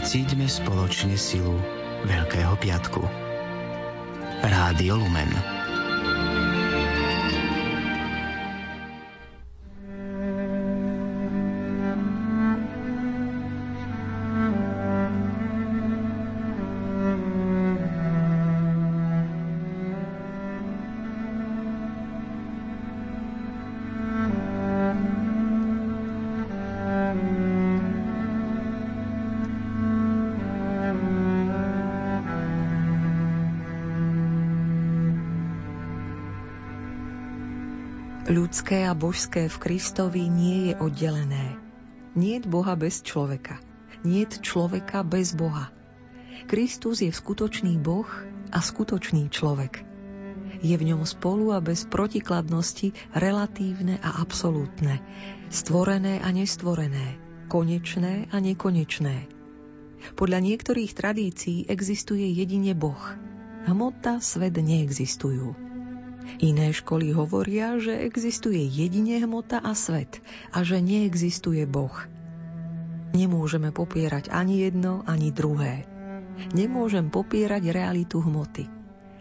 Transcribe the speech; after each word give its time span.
Precíďme 0.00 0.48
spoločne 0.48 1.12
silu 1.12 1.60
Veľkého 2.08 2.56
piatku. 2.56 3.04
Rádio 4.40 4.96
Lumen. 4.96 5.59
Ľudské 38.50 38.82
a 38.82 38.98
božské 38.98 39.46
v 39.46 39.62
Kristovi 39.62 40.26
nie 40.26 40.66
je 40.66 40.72
oddelené. 40.82 41.54
Niet 42.18 42.50
Boha 42.50 42.74
bez 42.74 42.98
človeka. 42.98 43.62
Niet 44.02 44.42
človeka 44.42 45.06
bez 45.06 45.38
Boha. 45.38 45.70
Kristus 46.50 46.98
je 46.98 47.14
skutočný 47.14 47.78
Boh 47.78 48.10
a 48.50 48.58
skutočný 48.58 49.30
človek. 49.30 49.86
Je 50.66 50.74
v 50.74 50.82
ňom 50.82 51.06
spolu 51.06 51.54
a 51.54 51.62
bez 51.62 51.86
protikladnosti 51.86 52.90
relatívne 53.14 54.02
a 54.02 54.18
absolútne, 54.18 54.98
stvorené 55.46 56.18
a 56.18 56.34
nestvorené, 56.34 57.22
konečné 57.46 58.34
a 58.34 58.42
nekonečné. 58.42 59.30
Podľa 60.18 60.38
niektorých 60.42 60.90
tradícií 60.98 61.70
existuje 61.70 62.26
jedine 62.34 62.74
Boh. 62.74 63.14
Hmota, 63.70 64.18
svet 64.18 64.58
neexistujú. 64.58 65.69
Iné 66.40 66.72
školy 66.72 67.12
hovoria, 67.12 67.76
že 67.76 68.00
existuje 68.00 68.64
jedine 68.64 69.20
hmota 69.20 69.60
a 69.60 69.76
svet 69.76 70.24
a 70.54 70.64
že 70.64 70.80
neexistuje 70.80 71.68
Boh. 71.68 71.92
Nemôžeme 73.12 73.74
popierať 73.74 74.32
ani 74.32 74.64
jedno, 74.64 75.02
ani 75.04 75.34
druhé. 75.34 75.84
Nemôžem 76.56 77.12
popierať 77.12 77.74
realitu 77.74 78.22
hmoty. 78.22 78.70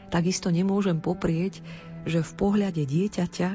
Takisto 0.08 0.54
nemôžem 0.54 1.04
poprieť, 1.04 1.60
že 2.08 2.24
v 2.24 2.32
pohľade 2.38 2.86
dieťaťa, 2.88 3.50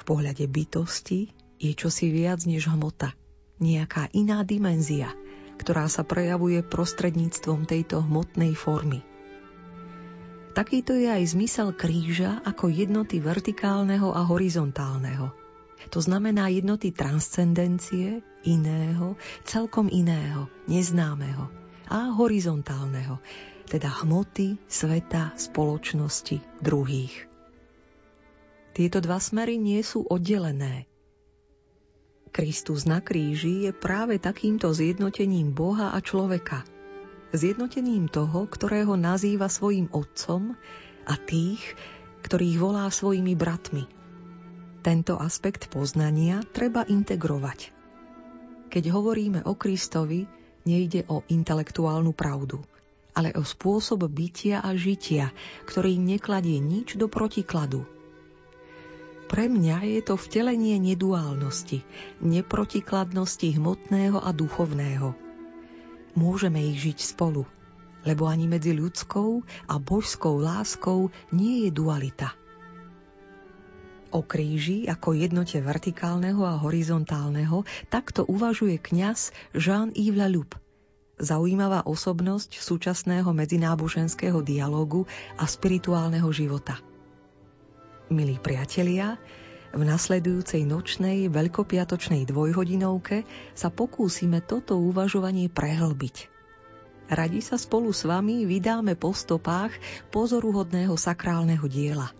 v 0.00 0.02
pohľade 0.02 0.44
bytosti 0.50 1.30
je 1.62 1.72
čosi 1.76 2.10
viac 2.10 2.42
než 2.48 2.66
hmota. 2.66 3.14
Nejaká 3.62 4.10
iná 4.10 4.42
dimenzia, 4.42 5.14
ktorá 5.62 5.86
sa 5.86 6.02
prejavuje 6.02 6.66
prostredníctvom 6.66 7.70
tejto 7.70 8.02
hmotnej 8.02 8.58
formy– 8.58 9.06
Takýto 10.54 10.94
je 10.94 11.10
aj 11.10 11.34
zmysel 11.34 11.74
kríža 11.74 12.38
ako 12.46 12.70
jednoty 12.70 13.18
vertikálneho 13.18 14.14
a 14.14 14.22
horizontálneho. 14.22 15.34
To 15.90 15.98
znamená 15.98 16.46
jednoty 16.46 16.94
transcendencie, 16.94 18.22
iného, 18.46 19.18
celkom 19.42 19.90
iného, 19.90 20.46
neznámeho 20.70 21.50
a 21.90 22.14
horizontálneho, 22.14 23.18
teda 23.66 24.06
hmoty, 24.06 24.54
sveta, 24.70 25.34
spoločnosti, 25.34 26.38
druhých. 26.62 27.26
Tieto 28.78 29.02
dva 29.02 29.18
smery 29.18 29.58
nie 29.58 29.82
sú 29.82 30.06
oddelené. 30.06 30.86
Kristus 32.30 32.86
na 32.86 33.02
kríži 33.02 33.66
je 33.66 33.72
práve 33.74 34.22
takýmto 34.22 34.70
zjednotením 34.70 35.50
Boha 35.50 35.90
a 35.90 35.98
človeka– 35.98 36.62
zjednotením 37.34 38.06
toho, 38.06 38.46
ktorého 38.46 38.94
nazýva 38.94 39.50
svojim 39.50 39.90
otcom 39.90 40.54
a 41.04 41.14
tých, 41.18 41.60
ktorých 42.22 42.56
volá 42.62 42.86
svojimi 42.88 43.34
bratmi. 43.34 43.84
Tento 44.86 45.18
aspekt 45.18 45.68
poznania 45.68 46.40
treba 46.54 46.86
integrovať. 46.86 47.74
Keď 48.70 48.84
hovoríme 48.90 49.40
o 49.44 49.58
Kristovi, 49.58 50.24
nejde 50.64 51.04
o 51.10 51.26
intelektuálnu 51.26 52.14
pravdu, 52.14 52.62
ale 53.12 53.34
o 53.34 53.42
spôsob 53.42 54.06
bytia 54.08 54.62
a 54.62 54.72
žitia, 54.72 55.34
ktorý 55.66 55.98
nekladie 55.98 56.62
nič 56.62 56.96
do 56.96 57.10
protikladu. 57.10 57.84
Pre 59.24 59.44
mňa 59.50 59.88
je 59.88 60.00
to 60.04 60.14
vtelenie 60.20 60.76
neduálnosti, 60.78 61.82
neprotikladnosti 62.22 63.48
hmotného 63.56 64.20
a 64.20 64.30
duchovného– 64.30 65.16
môžeme 66.14 66.62
ich 66.62 66.82
žiť 66.82 66.98
spolu, 67.14 67.46
lebo 68.06 68.26
ani 68.26 68.46
medzi 68.46 68.74
ľudskou 68.74 69.42
a 69.70 69.74
božskou 69.78 70.38
láskou 70.38 71.10
nie 71.34 71.66
je 71.66 71.70
dualita. 71.74 72.34
O 74.14 74.22
kríži 74.22 74.86
ako 74.86 75.18
jednote 75.18 75.58
vertikálneho 75.58 76.46
a 76.46 76.54
horizontálneho 76.62 77.66
takto 77.90 78.22
uvažuje 78.22 78.78
kňaz 78.78 79.34
Jean-Yves 79.58 80.14
Laloup, 80.14 80.54
zaujímavá 81.18 81.82
osobnosť 81.82 82.62
súčasného 82.62 83.26
medzináboženského 83.34 84.38
dialogu 84.46 85.10
a 85.34 85.50
spirituálneho 85.50 86.30
života. 86.30 86.78
Milí 88.06 88.38
priatelia, 88.38 89.18
v 89.74 89.82
nasledujúcej 89.82 90.62
nočnej 90.62 91.26
veľkopiatočnej 91.28 92.30
dvojhodinovke 92.30 93.26
sa 93.58 93.68
pokúsime 93.74 94.38
toto 94.38 94.78
uvažovanie 94.78 95.50
prehlbiť. 95.50 96.30
Radi 97.10 97.42
sa 97.44 97.60
spolu 97.60 97.92
s 97.92 98.06
vami 98.08 98.48
vydáme 98.48 98.96
po 98.96 99.12
stopách 99.12 99.76
pozoruhodného 100.08 100.96
sakrálneho 100.96 101.66
diela. 101.68 102.14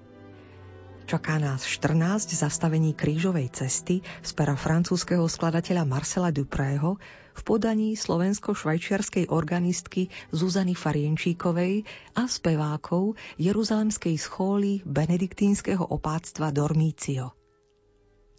Čaká 1.05 1.37
nás 1.37 1.69
14 1.69 2.33
zastavení 2.33 2.97
krížovej 2.97 3.53
cesty 3.53 4.01
z 4.01 4.31
pera 4.33 4.57
francúzského 4.57 5.29
skladateľa 5.29 5.85
Marcela 5.85 6.33
Duprého 6.33 6.97
v 7.37 7.41
podaní 7.45 7.93
slovensko-švajčiarskej 7.93 9.29
organistky 9.29 10.09
Zuzany 10.33 10.73
Farienčíkovej 10.73 11.85
a 12.17 12.25
spevákov 12.25 13.21
Jeruzalemskej 13.37 14.17
schóly 14.17 14.81
benediktínskeho 14.89 15.85
opáctva 15.85 16.49
Dormício. 16.49 17.44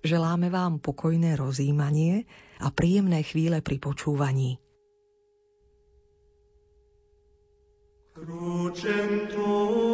Želáme 0.06 0.54
vám 0.54 0.78
pokojné 0.86 1.34
rozímanie 1.34 2.30
a 2.62 2.70
príjemné 2.70 3.26
chvíle 3.26 3.66
pri 3.66 3.82
počúvaní. 3.82 4.62
Crucem 8.14 9.28
tua 9.34 9.84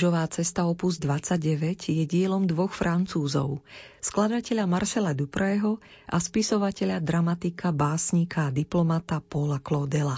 Krížová 0.00 0.24
cesta 0.32 0.64
opus 0.64 0.96
29 0.96 1.92
je 1.92 2.08
dielom 2.08 2.48
dvoch 2.48 2.72
Francúzov, 2.72 3.60
skladateľa 4.00 4.64
Marcela 4.64 5.12
Duprého 5.12 5.76
a 6.08 6.16
spisovateľa, 6.16 7.04
dramatika, 7.04 7.68
básnika 7.68 8.48
a 8.48 8.50
diplomata 8.50 9.20
Paula 9.20 9.60
Claudela. 9.60 10.16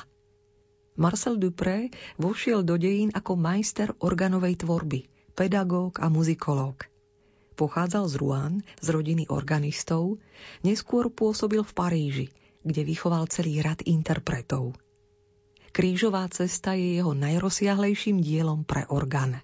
Marcel 0.94 1.34
Dupré 1.34 1.90
vošiel 2.14 2.62
do 2.62 2.79
dejín 2.79 3.11
ako 3.11 3.34
majster 3.34 3.90
organovej 3.99 4.62
tvorby, 4.62 5.11
pedagóg 5.34 5.99
a 5.99 6.06
muzikológ. 6.06 6.87
Pochádzal 7.58 8.06
z 8.06 8.14
Rouen, 8.23 8.55
z 8.79 8.87
rodiny 8.87 9.34
organistov, 9.34 10.23
neskôr 10.62 11.11
pôsobil 11.11 11.67
v 11.67 11.73
Paríži, 11.75 12.26
kde 12.62 12.87
vychoval 12.87 13.26
celý 13.26 13.58
rad 13.58 13.82
interpretov– 13.82 14.79
Krížová 15.75 16.29
cesta 16.31 16.79
je 16.79 17.02
jeho 17.02 17.19
najrozsiahlejším 17.19 18.23
dielom 18.23 18.62
pre 18.62 18.84
orgán. 18.93 19.43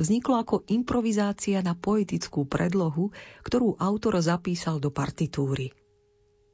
Vzniklo 0.00 0.40
ako 0.40 0.64
improvizácia 0.72 1.60
na 1.60 1.76
poetickú 1.76 2.48
predlohu, 2.48 3.12
ktorú 3.44 3.76
autor 3.76 4.16
zapísal 4.24 4.80
do 4.80 4.88
partitúry. 4.88 5.76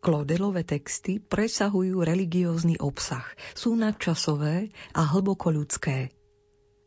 Klodelové 0.02 0.66
texty 0.66 1.22
presahujú 1.22 2.02
religiózny 2.02 2.74
obsah, 2.82 3.22
sú 3.54 3.78
nadčasové 3.78 4.74
a 4.98 5.02
hlboko 5.14 5.54
ľudské. 5.54 6.10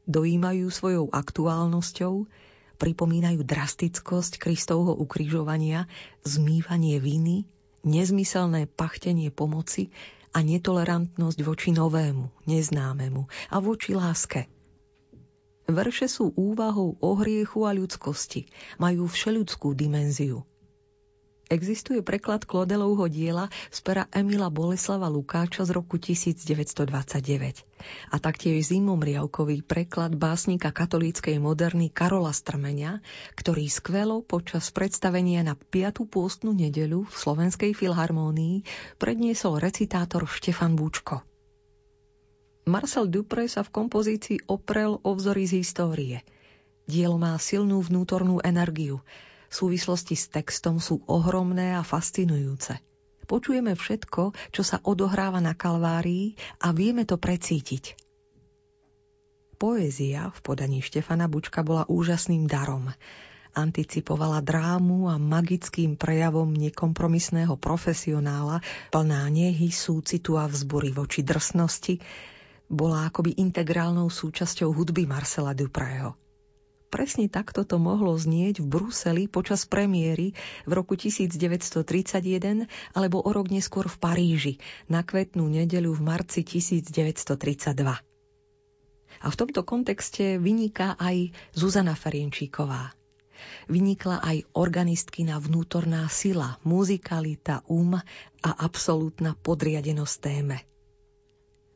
Dojímajú 0.03 0.67
svojou 0.67 1.07
aktuálnosťou, 1.07 2.27
pripomínajú 2.75 3.39
drastickosť 3.47 4.43
Kristovho 4.43 4.99
ukrižovania, 4.99 5.87
zmývanie 6.27 6.99
viny, 6.99 7.47
nezmyselné 7.87 8.67
pachtenie 8.67 9.31
pomoci 9.31 9.95
a 10.35 10.43
netolerantnosť 10.43 11.39
voči 11.39 11.71
novému, 11.71 12.51
neznámemu 12.51 13.31
a 13.47 13.57
voči 13.63 13.95
láske. 13.95 14.58
Verše 15.69 16.09
sú 16.09 16.33
úvahou 16.33 16.97
o 16.97 17.11
hriechu 17.13 17.69
a 17.69 17.71
ľudskosti, 17.77 18.49
majú 18.81 19.05
všeľudskú 19.05 19.77
dimenziu. 19.77 20.41
Existuje 21.49 22.05
preklad 22.05 22.45
Klodelovho 22.45 23.09
diela 23.09 23.49
z 23.73 23.81
pera 23.81 24.05
Emila 24.13 24.53
Boleslava 24.53 25.09
Lukáča 25.09 25.65
z 25.65 25.73
roku 25.73 25.97
1929 25.97 27.65
a 28.13 28.15
taktiež 28.21 28.69
Zimom 28.69 29.01
Riavkový 29.01 29.65
preklad 29.65 30.13
básnika 30.13 30.69
katolíckej 30.69 31.41
moderny 31.41 31.89
Karola 31.89 32.37
Strmenia, 32.37 33.01
ktorý 33.33 33.65
skvelo 33.65 34.21
počas 34.21 34.69
predstavenia 34.69 35.41
na 35.41 35.57
5. 35.57 36.05
pôstnu 36.05 36.53
nedeľu 36.53 37.09
v 37.09 37.15
Slovenskej 37.17 37.73
filharmónii 37.73 38.61
predniesol 39.01 39.57
recitátor 39.57 40.29
Štefan 40.29 40.77
Búčko. 40.77 41.28
Marcel 42.69 43.09
Dupré 43.09 43.49
sa 43.49 43.65
v 43.65 43.73
kompozícii 43.73 44.45
oprel 44.45 45.01
o 45.01 45.09
vzory 45.17 45.49
z 45.49 45.65
histórie. 45.65 46.21
Dielo 46.85 47.17
má 47.17 47.33
silnú 47.41 47.81
vnútornú 47.81 48.37
energiu– 48.45 49.01
súvislosti 49.49 50.13
s 50.13 50.29
textom 50.29 50.77
sú 50.77 51.01
ohromné 51.09 51.73
a 51.73 51.81
fascinujúce. 51.81 52.77
Počujeme 53.25 53.77
všetko, 53.77 54.33
čo 54.53 54.61
sa 54.65 54.81
odohráva 54.81 55.37
na 55.41 55.53
Kalvárii 55.53 56.33
a 56.65 56.73
vieme 56.73 57.05
to 57.05 57.17
precítiť. 57.21 57.97
Poézia 59.59 60.31
v 60.31 60.39
podaní 60.39 60.79
Štefana 60.79 61.27
Bučka 61.27 61.61
bola 61.61 61.83
úžasným 61.85 62.47
darom. 62.47 62.89
Anticipovala 63.53 64.39
drámu 64.39 65.09
a 65.11 65.19
magickým 65.19 65.99
prejavom 65.99 66.47
nekompromisného 66.53 67.57
profesionála, 67.59 68.63
plná 68.93 69.27
nehy, 69.29 69.73
súcitu 69.73 70.39
a 70.39 70.47
vzbory 70.47 70.95
voči 70.95 71.25
drsnosti, 71.25 71.99
bola 72.69 73.09
akoby 73.09 73.35
integrálnou 73.41 74.07
súčasťou 74.13 74.69
hudby 74.69 75.09
Marcela 75.09 75.57
Duprého. 75.57 76.13
Presne 76.89 77.29
takto 77.29 77.61
to 77.69 77.77
mohlo 77.77 78.17
znieť 78.17 78.65
v 78.65 78.69
Bruseli 78.69 79.23
počas 79.29 79.69
premiéry 79.69 80.33
v 80.65 80.71
roku 80.73 80.97
1931 80.97 82.65
alebo 82.97 83.21
o 83.21 83.29
rok 83.29 83.53
neskôr 83.53 83.85
v 83.85 83.97
Paríži 84.01 84.53
na 84.89 85.05
kvetnú 85.05 85.45
nedeľu 85.53 85.97
v 85.97 86.01
marci 86.01 86.41
1932. 86.41 86.89
A 89.19 89.27
v 89.29 89.35
tomto 89.37 89.61
kontexte 89.61 90.41
vyniká 90.41 90.97
aj 90.97 91.29
Zuzana 91.53 91.93
Ferienčíková. 91.93 92.97
Vynikla 93.69 94.25
aj 94.25 94.49
organistkina 94.57 95.37
vnútorná 95.37 96.09
sila, 96.09 96.57
muzikalita, 96.65 97.61
um 97.69 98.01
a 98.41 98.51
absolútna 98.65 99.37
podriadenosť 99.37 100.15
téme. 100.17 100.65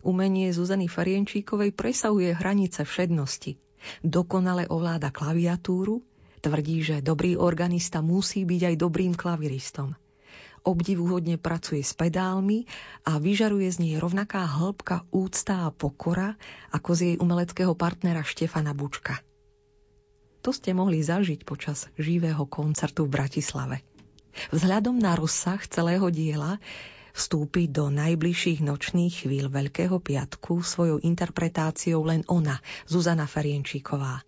Umenie 0.03 0.51
Zuzany 0.51 0.91
Farienčíkovej 0.91 1.71
presahuje 1.71 2.35
hranice 2.35 2.83
všednosti– 2.83 3.57
dokonale 4.03 4.67
ovláda 4.67 5.11
klaviatúru, 5.11 6.03
tvrdí, 6.43 6.83
že 6.83 7.03
dobrý 7.03 7.35
organista 7.35 7.99
musí 8.03 8.43
byť 8.47 8.61
aj 8.73 8.75
dobrým 8.79 9.13
klaviristom. 9.15 9.95
Obdivuhodne 10.63 11.35
pracuje 11.35 11.83
s 11.83 11.91
pedálmi 11.91 12.63
a 13.03 13.19
vyžaruje 13.19 13.67
z 13.67 13.77
nej 13.83 13.93
rovnaká 13.99 14.47
hĺbka 14.47 15.03
úcta 15.11 15.67
a 15.67 15.69
pokora 15.75 16.39
ako 16.71 16.89
z 16.95 16.99
jej 17.03 17.15
umeleckého 17.19 17.75
partnera 17.75 18.23
Štefana 18.23 18.71
Bučka. 18.71 19.19
To 20.43 20.55
ste 20.55 20.71
mohli 20.71 21.03
zažiť 21.03 21.43
počas 21.43 21.91
živého 21.99 22.47
koncertu 22.47 23.07
v 23.07 23.15
Bratislave. 23.15 23.83
Vzhľadom 24.55 24.99
na 24.99 25.19
rozsah 25.19 25.59
celého 25.67 26.07
diela 26.11 26.63
vstúpiť 27.13 27.69
do 27.69 27.93
najbližších 27.93 28.65
nočných 28.65 29.13
chvíľ 29.25 29.53
Veľkého 29.53 30.01
piatku 30.01 30.65
svojou 30.65 30.97
interpretáciou 31.05 32.01
len 32.01 32.25
ona, 32.25 32.57
Zuzana 32.89 33.29
Ferienčíková. 33.29 34.25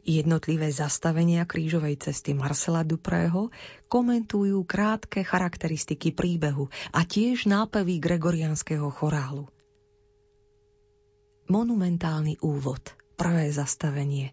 Jednotlivé 0.00 0.72
zastavenia 0.72 1.44
krížovej 1.44 2.00
cesty 2.00 2.32
Marcela 2.32 2.80
Duprého 2.88 3.52
komentujú 3.92 4.64
krátke 4.64 5.20
charakteristiky 5.20 6.16
príbehu 6.16 6.72
a 6.96 7.04
tiež 7.04 7.44
nápevy 7.44 8.00
gregoriánskeho 8.00 8.88
chorálu. 8.88 9.44
Monumentálny 11.52 12.40
úvod, 12.40 12.80
prvé 13.20 13.52
zastavenie. 13.52 14.32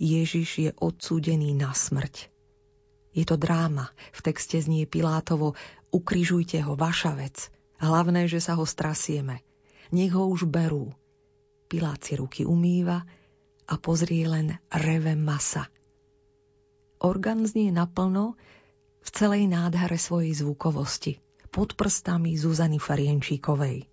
Ježiš 0.00 0.48
je 0.56 0.70
odsúdený 0.80 1.52
na 1.52 1.76
smrť. 1.76 2.32
Je 3.12 3.28
to 3.28 3.36
dráma. 3.36 3.92
V 4.16 4.20
texte 4.24 4.56
znie 4.56 4.88
Pilátovo 4.88 5.52
Ukrižujte 5.92 6.64
ho, 6.64 6.72
vaša 6.72 7.12
vec. 7.20 7.52
Hlavné, 7.76 8.24
že 8.24 8.40
sa 8.40 8.56
ho 8.56 8.64
strasieme. 8.64 9.44
Nech 9.92 10.16
ho 10.16 10.24
už 10.24 10.48
berú. 10.48 10.88
Pilát 11.68 12.00
si 12.00 12.16
ruky 12.16 12.48
umýva 12.48 13.04
a 13.68 13.74
pozrie 13.76 14.24
len 14.24 14.56
reve 14.72 15.12
masa. 15.12 15.68
Orgán 16.96 17.44
znie 17.44 17.68
naplno 17.68 18.40
v 19.04 19.08
celej 19.12 19.52
nádhare 19.52 20.00
svojej 20.00 20.32
zvukovosti 20.32 21.20
pod 21.52 21.76
prstami 21.76 22.40
Zuzany 22.40 22.80
Farienčíkovej. 22.80 23.91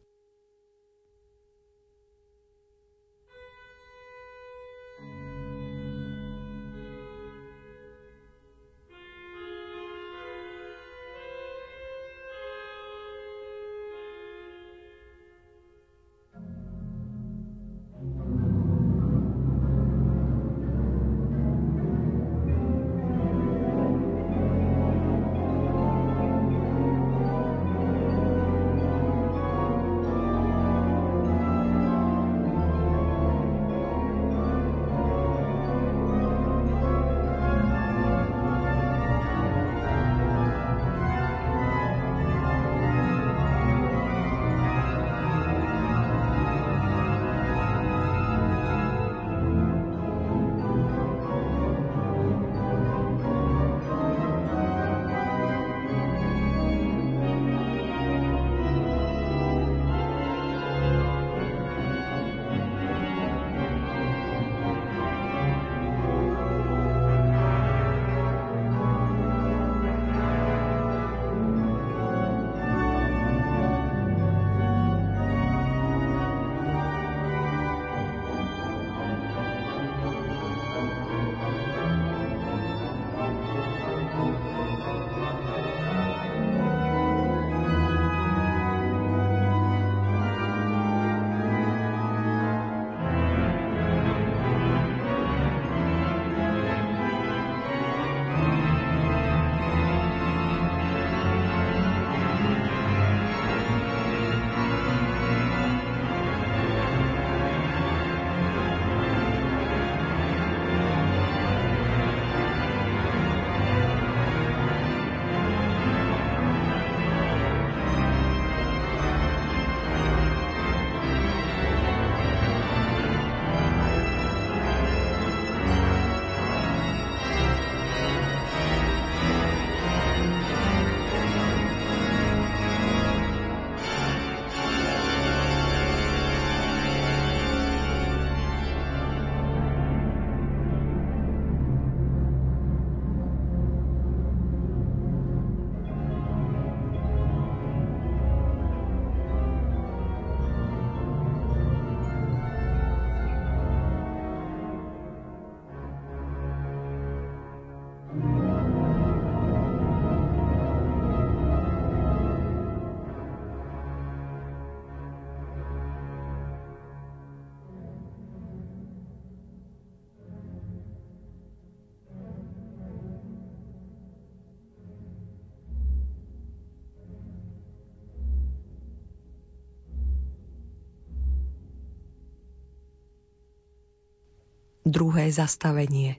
Druhé 184.89 185.29
zastavenie. 185.29 186.17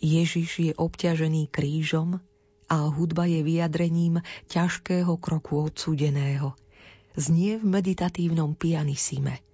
Ježiš 0.00 0.50
je 0.56 0.72
obťažený 0.72 1.52
krížom 1.52 2.16
a 2.64 2.76
hudba 2.88 3.28
je 3.28 3.44
vyjadrením 3.44 4.24
ťažkého 4.48 5.20
kroku 5.20 5.68
odsudeného. 5.68 6.56
Znie 7.12 7.60
v 7.60 7.68
meditatívnom 7.68 8.56
pianisime. 8.56 9.44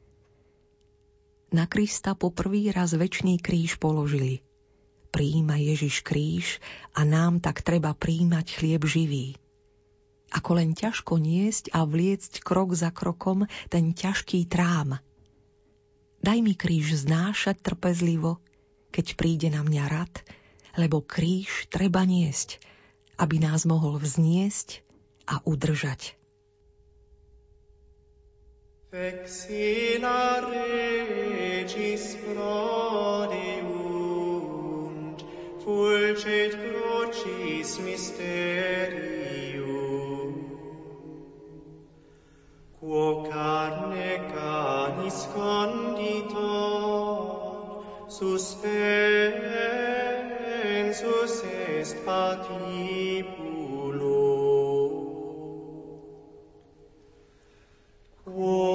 Na 1.51 1.67
Krista 1.67 2.15
po 2.15 2.31
prvý 2.31 2.71
raz 2.71 2.95
väčší 2.95 3.43
kríž 3.43 3.83
položili. 3.83 4.47
Príjima 5.11 5.59
Ježiš 5.59 6.07
kríž 6.07 6.63
a 6.95 7.03
nám 7.03 7.43
tak 7.43 7.67
treba 7.67 7.99
príjmať 7.99 8.47
chlieb 8.63 8.87
živý. 8.87 9.35
Ako 10.31 10.63
len 10.63 10.79
ťažko 10.79 11.19
niesť 11.19 11.75
a 11.75 11.83
vliecť 11.83 12.39
krok 12.47 12.79
za 12.79 12.95
krokom 12.95 13.43
ten 13.75 13.91
ťažký 13.91 14.47
trám. 14.47 15.03
Daj 16.23 16.39
mi 16.47 16.55
kríž 16.55 17.03
znášať 17.03 17.59
trpezlivo, 17.59 18.39
keď 18.93 19.17
príde 19.17 19.49
na 19.49 19.65
mňa 19.65 19.85
rad, 19.89 20.15
lebo 20.77 21.01
kríž 21.01 21.67
treba 21.73 22.05
niesť, 22.05 22.61
aby 23.17 23.41
nás 23.41 23.65
mohol 23.65 23.97
vzniesť 23.99 24.85
a 25.27 25.41
udržať. 25.49 26.17
Vexina 28.93 30.45
regis 30.45 32.13
prodeunt, 32.21 33.33
fulcet 35.65 36.53
crucis 36.61 37.81
mysterium. 37.81 39.33
Quo 42.77 43.25
carne 43.33 44.29
canis 44.29 45.25
conditor, 45.33 46.82
suspensus 48.23 48.63
est 51.45 51.93
patibulo. 52.07 53.33
Quo 58.25 58.72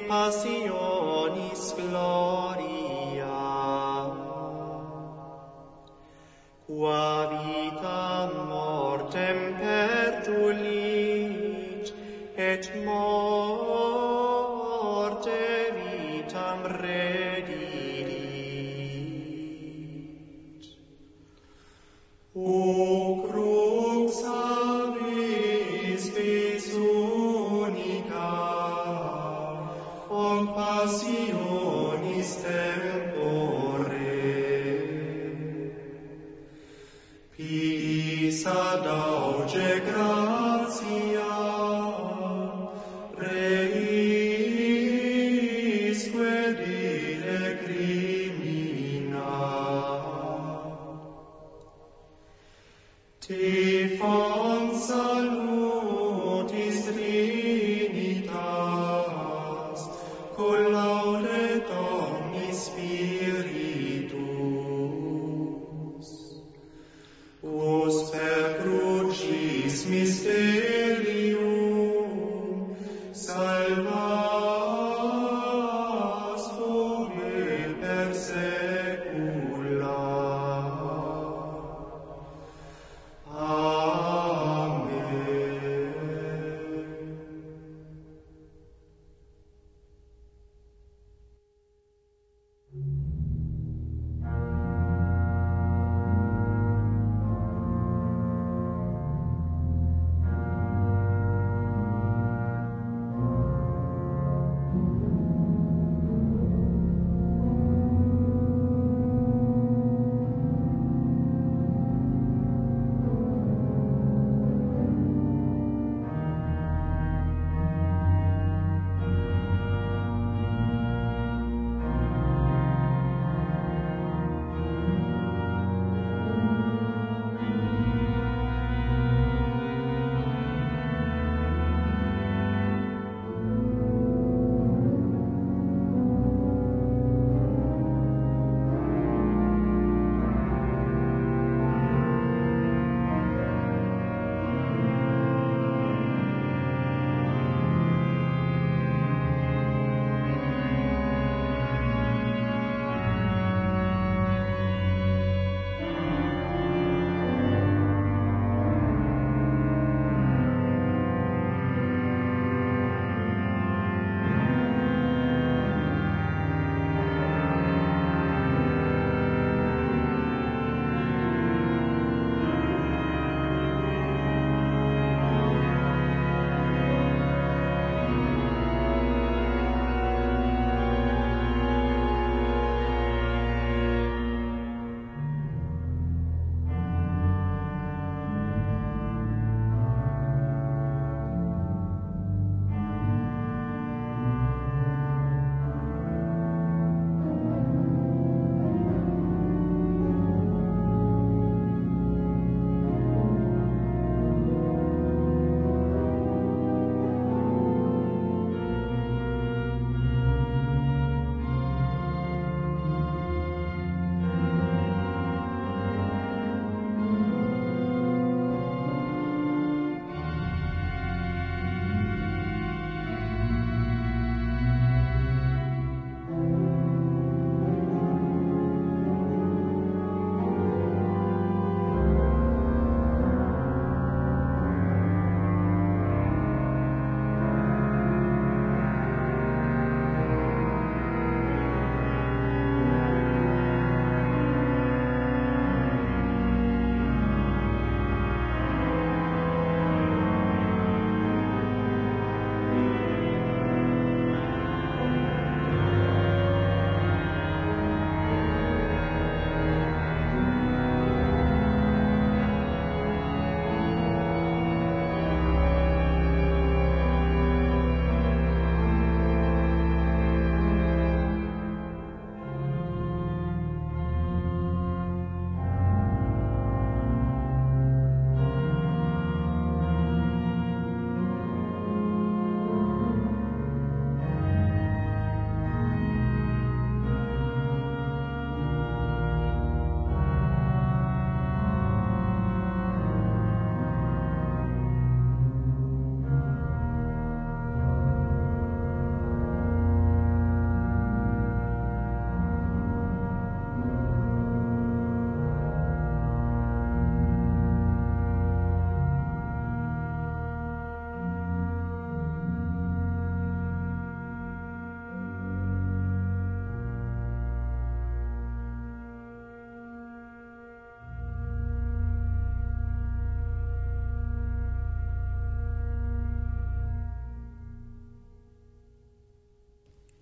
passion. 0.00 0.87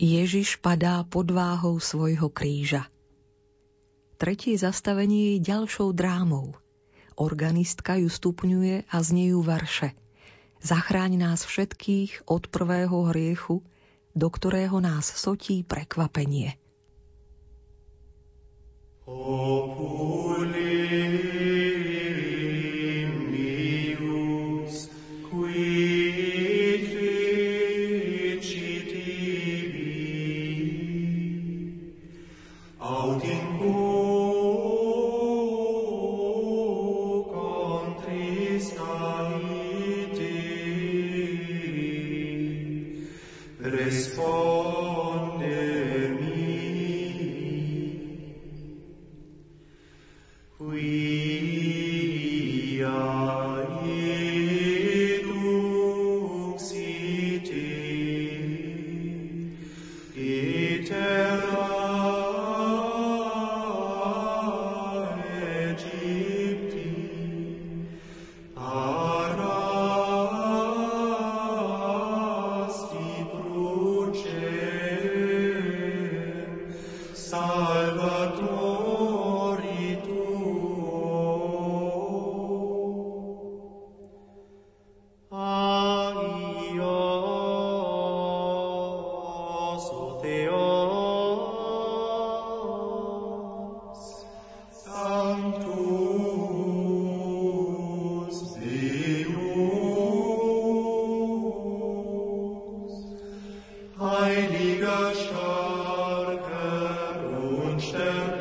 Ježiš 0.07 0.63
padá 0.63 1.03
pod 1.03 1.35
váhou 1.35 1.83
svojho 1.83 2.31
kríža. 2.31 2.87
Tretie 4.23 4.55
zastavenie 4.55 5.35
je 5.35 5.51
ďalšou 5.51 5.91
drámou. 5.91 6.55
Organistka 7.19 7.99
ju 7.99 8.07
stupňuje 8.07 8.87
a 8.87 8.97
znejú 9.03 9.43
verše. 9.43 9.99
Zachráň 10.63 11.19
nás 11.19 11.43
všetkých 11.43 12.31
od 12.31 12.47
prvého 12.55 13.11
hriechu, 13.11 13.67
do 14.15 14.29
ktorého 14.31 14.79
nás 14.79 15.11
sotí 15.11 15.67
prekvapenie. 15.67 16.55
Opuli. 19.11 20.37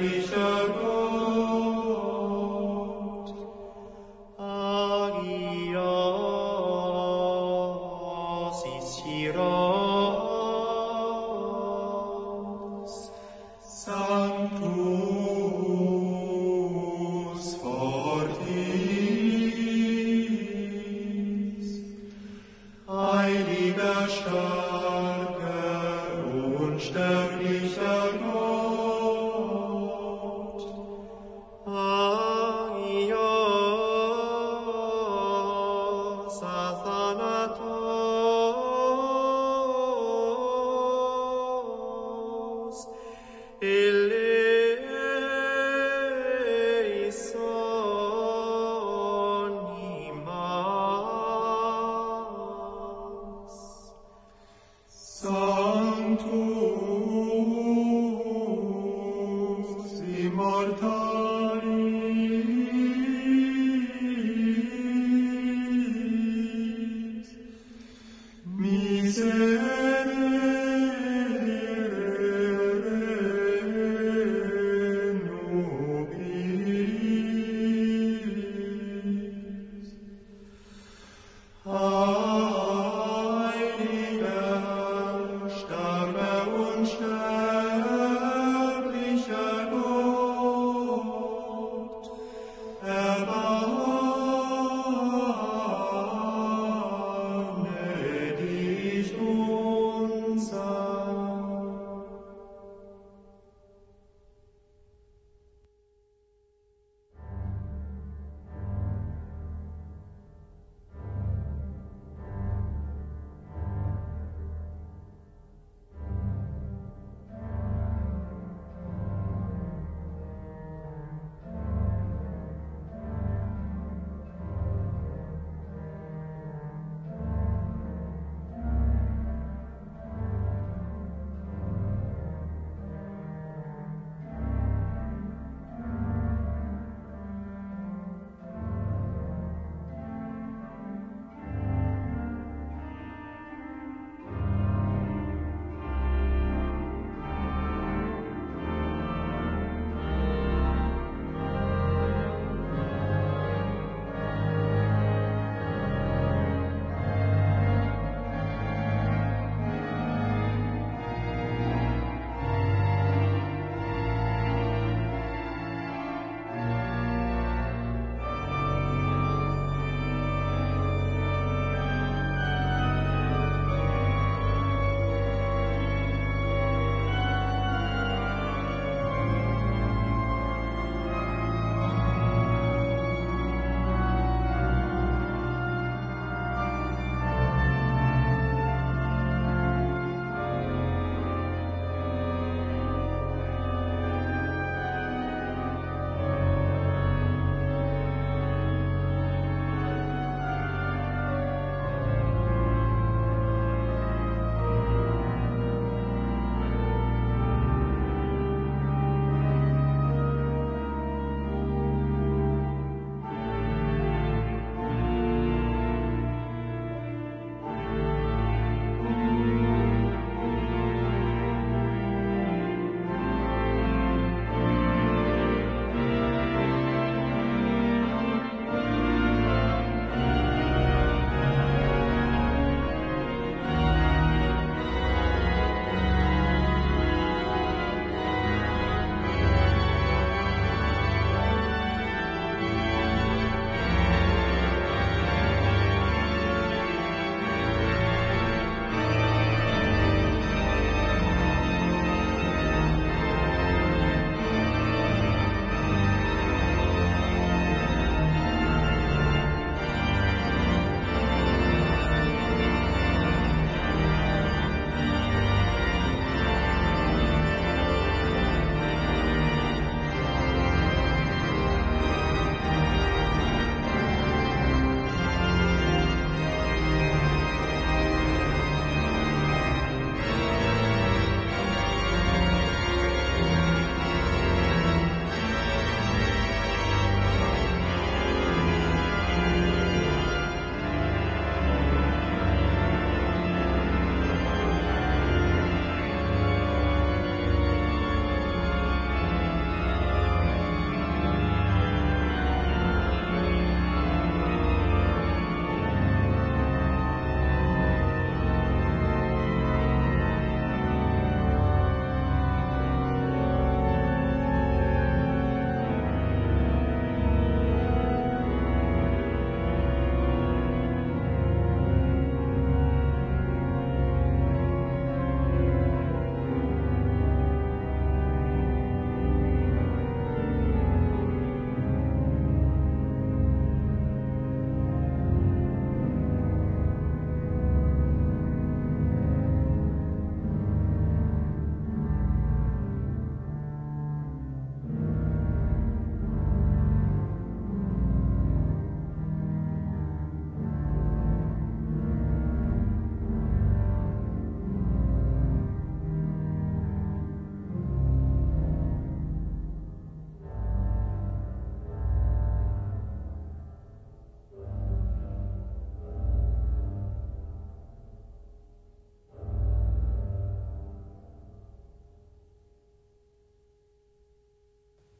Krishna. 0.08 0.45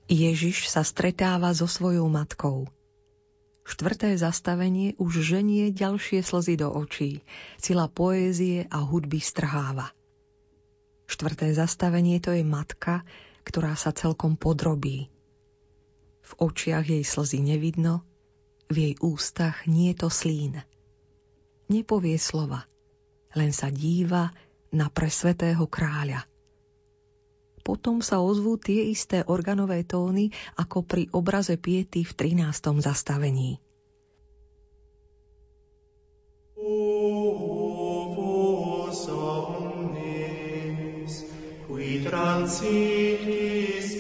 Ježiš 0.06 0.70
sa 0.70 0.86
stretáva 0.86 1.50
so 1.58 1.66
svojou 1.66 2.06
matkou. 2.14 2.70
Štvrté 3.66 4.14
zastavenie 4.22 4.94
už 5.02 5.26
ženie 5.26 5.74
ďalšie 5.74 6.22
slzy 6.22 6.62
do 6.62 6.70
očí, 6.70 7.26
sila 7.58 7.90
poézie 7.90 8.70
a 8.70 8.86
hudby 8.86 9.18
strháva. 9.18 9.90
Štvrté 11.10 11.58
zastavenie 11.58 12.22
to 12.22 12.38
je 12.38 12.46
matka, 12.46 13.02
ktorá 13.50 13.74
sa 13.74 13.90
celkom 13.90 14.38
podrobí. 14.38 15.10
V 16.22 16.32
očiach 16.38 16.86
jej 16.86 17.02
slzy 17.02 17.42
nevidno, 17.42 18.06
v 18.70 18.94
jej 18.94 18.96
ústach 19.02 19.66
nie 19.66 19.98
to 19.98 20.14
slín. 20.14 20.62
Nepovie 21.66 22.22
slova, 22.22 22.70
len 23.34 23.50
sa 23.50 23.74
díva 23.74 24.30
na 24.70 24.86
presvetého 24.94 25.66
kráľa– 25.66 26.30
potom 27.66 28.06
sa 28.06 28.22
ozvú 28.22 28.62
tie 28.62 28.94
isté 28.94 29.26
organové 29.26 29.82
tóny 29.82 30.30
ako 30.54 30.86
pri 30.86 31.10
obraze 31.18 31.58
Piety 31.58 32.06
v 32.06 32.14
13. 32.14 32.86
zastavení. 32.86 33.58
transitis 42.06 43.98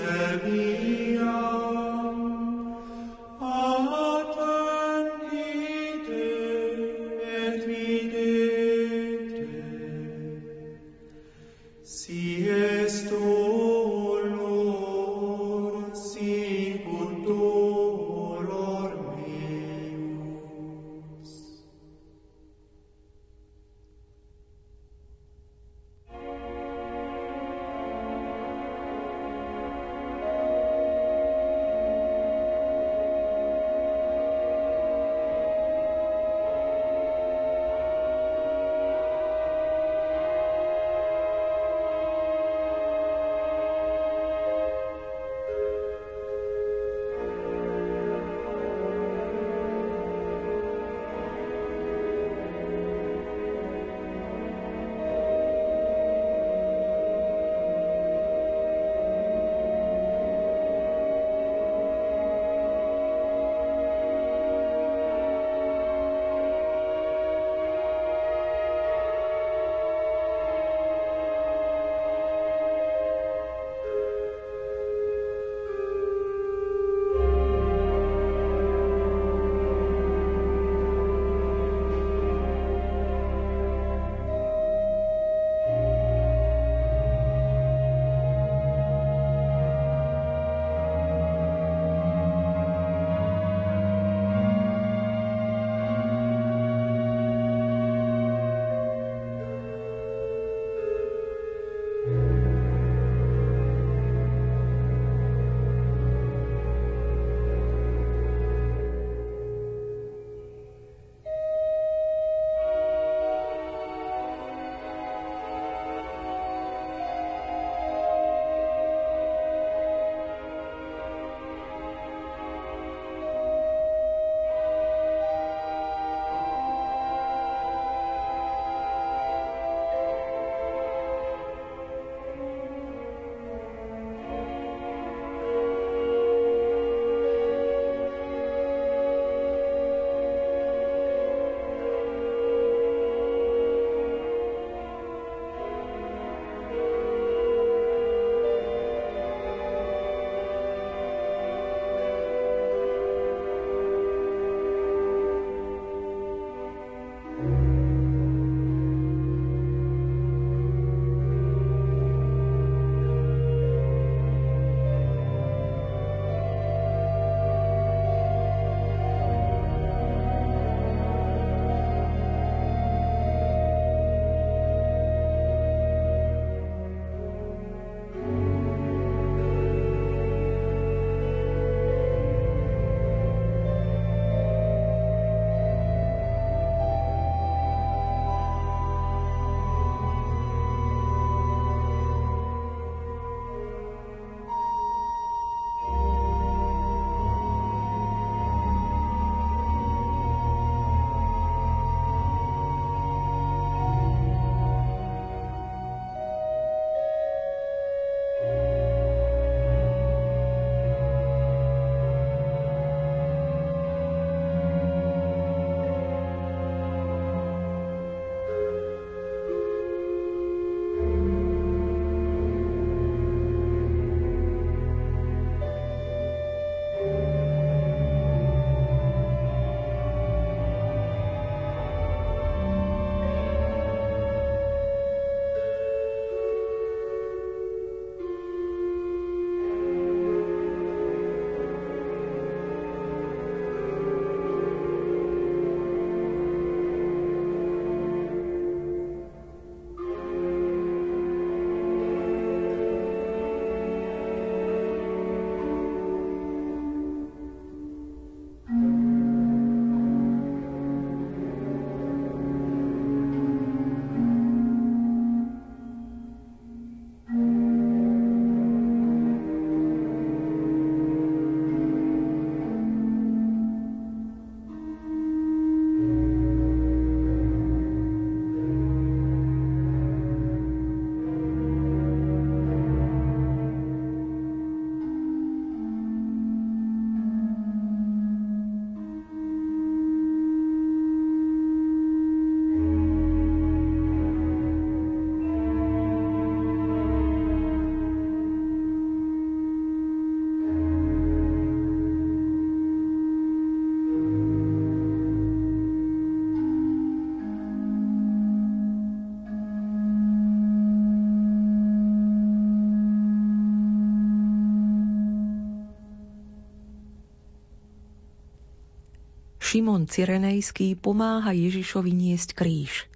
Šimon 319.75 320.07
Cyrenejský 320.07 320.95
pomáha 320.95 321.51
Ježišovi 321.51 322.15
niesť 322.15 322.55
kríž. 322.55 323.11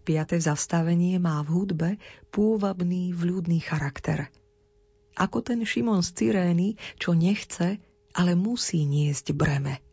Piaté 0.00 0.40
zastavenie 0.40 1.20
má 1.20 1.44
v 1.44 1.52
hudbe 1.52 1.90
pôvabný 2.32 3.12
vľúdny 3.12 3.60
charakter. 3.60 4.32
Ako 5.12 5.44
ten 5.44 5.60
Šimon 5.68 6.00
z 6.00 6.16
Cyrény, 6.16 6.80
čo 6.96 7.12
nechce, 7.12 7.76
ale 8.16 8.32
musí 8.32 8.88
niesť 8.88 9.36
breme. 9.36 9.84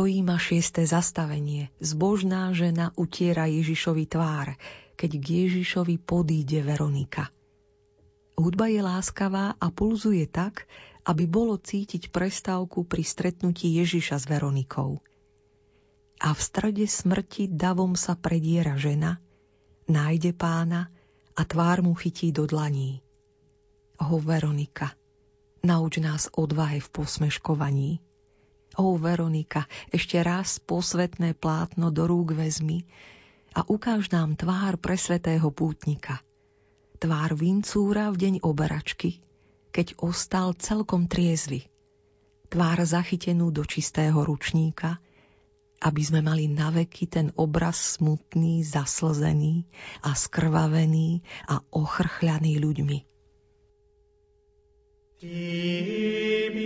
Dojíma 0.00 0.40
šiesté 0.40 0.88
zastavenie. 0.88 1.68
Zbožná 1.76 2.48
žena 2.56 2.88
utiera 2.96 3.44
Ježišovi 3.44 4.08
tvár, 4.08 4.56
keď 4.96 5.10
k 5.20 5.24
Ježišovi 5.44 6.00
podíde 6.00 6.64
Veronika. 6.64 7.28
Hudba 8.32 8.72
je 8.72 8.80
láskavá 8.80 9.60
a 9.60 9.66
pulzuje 9.68 10.24
tak, 10.24 10.64
aby 11.04 11.28
bolo 11.28 11.60
cítiť 11.60 12.08
prestávku 12.08 12.88
pri 12.88 13.04
stretnutí 13.04 13.76
Ježiša 13.76 14.16
s 14.16 14.24
Veronikou. 14.24 15.04
A 16.24 16.32
v 16.32 16.40
strede 16.40 16.88
smrti 16.88 17.52
davom 17.52 17.92
sa 17.92 18.16
prediera 18.16 18.80
žena, 18.80 19.20
nájde 19.84 20.32
pána 20.32 20.88
a 21.36 21.44
tvár 21.44 21.84
mu 21.84 21.92
chytí 21.92 22.32
do 22.32 22.48
dlaní. 22.48 23.04
Ho 24.00 24.16
Veronika, 24.16 24.96
nauč 25.60 26.00
nás 26.00 26.32
odvahe 26.32 26.80
v 26.80 26.88
posmeškovaní. 26.88 28.00
O 28.78 28.94
Veronika, 28.94 29.66
ešte 29.90 30.22
raz 30.22 30.62
posvetné 30.62 31.34
plátno 31.34 31.90
do 31.90 32.06
rúk 32.06 32.38
vezmi 32.38 32.86
a 33.50 33.66
ukáž 33.66 34.14
nám 34.14 34.38
tvár 34.38 34.78
presvetého 34.78 35.50
pútnika. 35.50 36.22
Tvár 37.02 37.34
vincúra 37.34 38.12
v 38.14 38.16
deň 38.16 38.34
oberačky, 38.46 39.18
keď 39.74 39.98
ostal 39.98 40.54
celkom 40.54 41.10
triezvy. 41.10 41.66
Tvár 42.46 42.78
zachytenú 42.86 43.50
do 43.50 43.66
čistého 43.66 44.22
ručníka, 44.22 45.02
aby 45.80 46.02
sme 46.04 46.20
mali 46.22 46.46
naveky 46.46 47.08
ten 47.08 47.34
obraz 47.34 47.98
smutný, 47.98 48.62
zaslzený 48.62 49.66
a 50.04 50.14
skrvavený 50.14 51.24
a 51.48 51.58
ochrchľaný 51.74 52.60
ľuďmi. 52.60 53.09
Tibi 55.20 56.64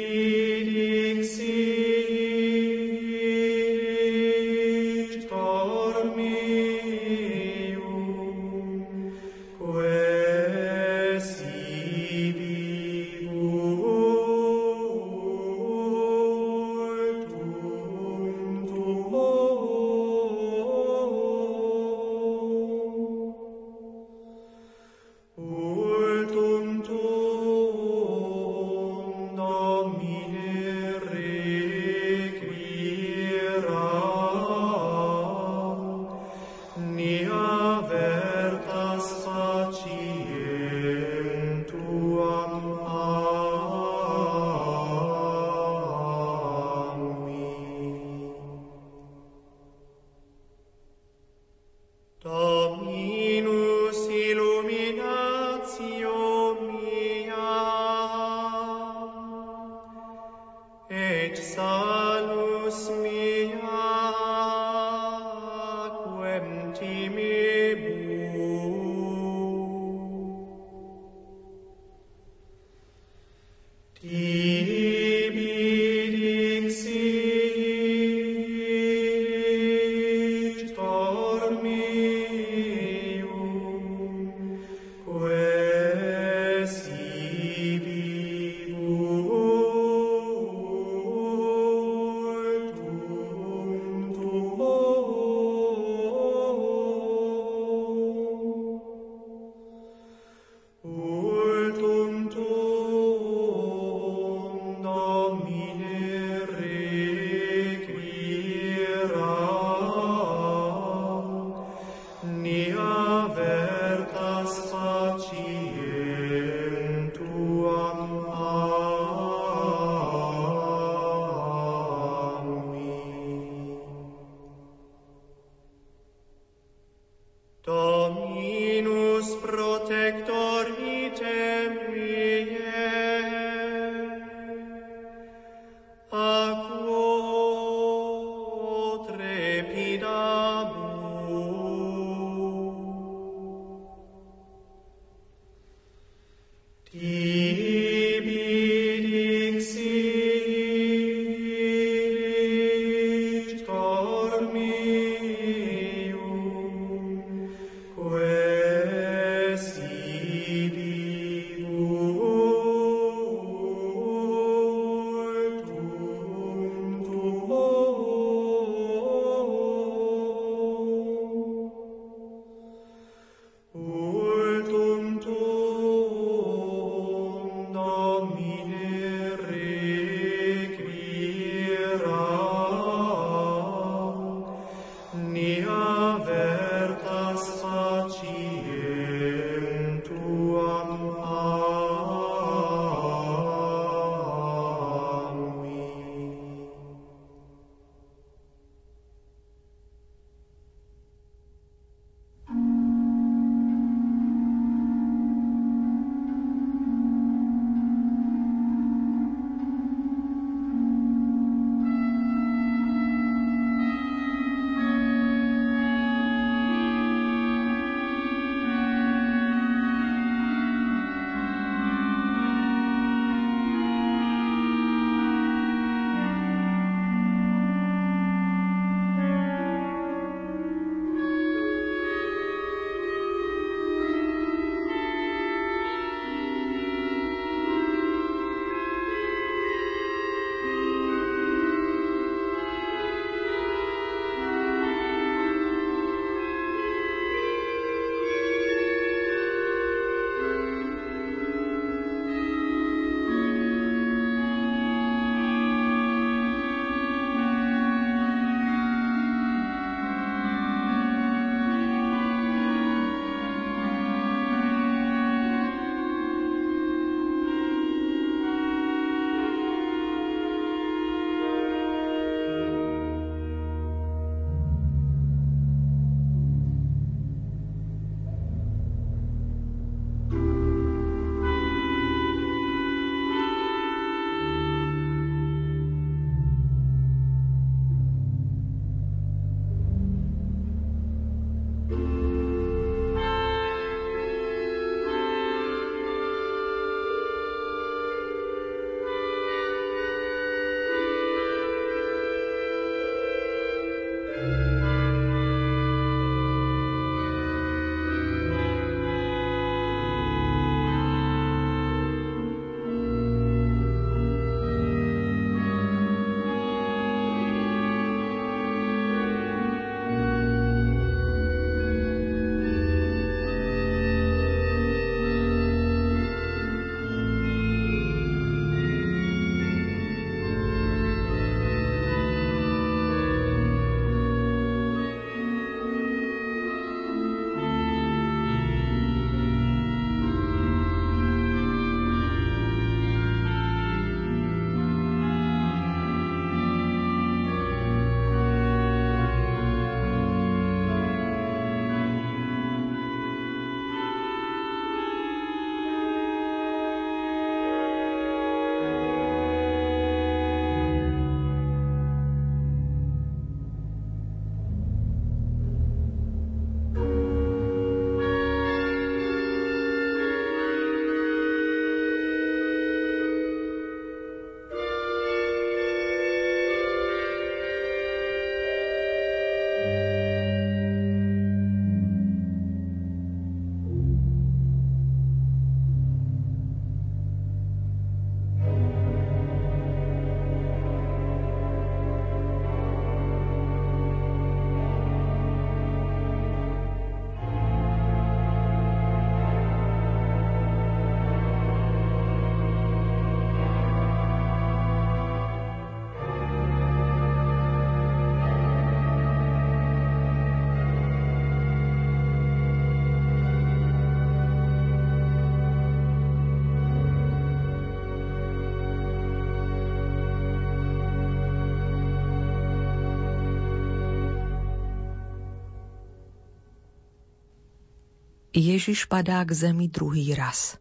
Ježiš 428.54 429.10
padá 429.10 429.42
k 429.42 429.50
zemi 429.50 429.90
druhý 429.90 430.30
raz. 430.38 430.78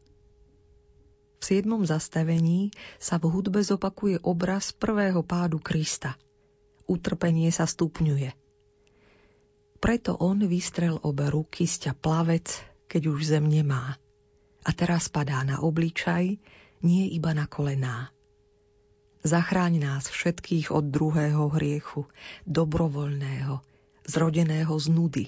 V 1.42 1.44
siedmom 1.50 1.82
zastavení 1.90 2.70
sa 3.02 3.18
v 3.18 3.34
hudbe 3.34 3.66
zopakuje 3.66 4.22
obraz 4.22 4.70
prvého 4.70 5.26
pádu 5.26 5.58
Krista. 5.58 6.14
Utrpenie 6.86 7.50
sa 7.50 7.66
stupňuje. 7.66 8.30
Preto 9.82 10.14
on 10.22 10.46
vystrel 10.46 11.02
obe 11.02 11.26
ruky, 11.34 11.66
sťa 11.66 11.98
plavec, 11.98 12.46
keď 12.86 13.10
už 13.10 13.26
zem 13.26 13.50
nemá. 13.50 13.98
A 14.62 14.70
teraz 14.78 15.10
padá 15.10 15.42
na 15.42 15.58
obličaj, 15.58 16.38
nie 16.86 17.04
iba 17.10 17.34
na 17.34 17.50
kolená. 17.50 18.14
Zachráň 19.26 19.82
nás 19.82 20.14
všetkých 20.14 20.70
od 20.70 20.94
druhého 20.94 21.50
hriechu, 21.50 22.06
dobrovoľného, 22.46 23.66
zrodeného 24.06 24.78
z 24.78 24.88
nudy, 24.94 25.26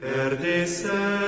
Perdices 0.00 1.25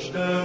church. 0.00 0.39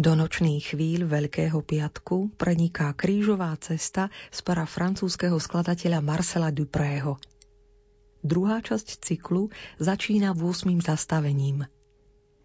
Do 0.00 0.16
nočných 0.16 0.72
chvíľ 0.72 1.04
Veľkého 1.04 1.60
piatku 1.60 2.32
preniká 2.40 2.88
krížová 2.96 3.52
cesta 3.60 4.08
z 4.32 4.40
para 4.40 4.64
francúzského 4.64 5.36
skladateľa 5.36 6.00
Marcela 6.00 6.48
Duprého. 6.48 7.20
Druhá 8.24 8.64
časť 8.64 9.04
cyklu 9.04 9.52
začína 9.76 10.32
8. 10.32 10.72
zastavením. 10.80 11.68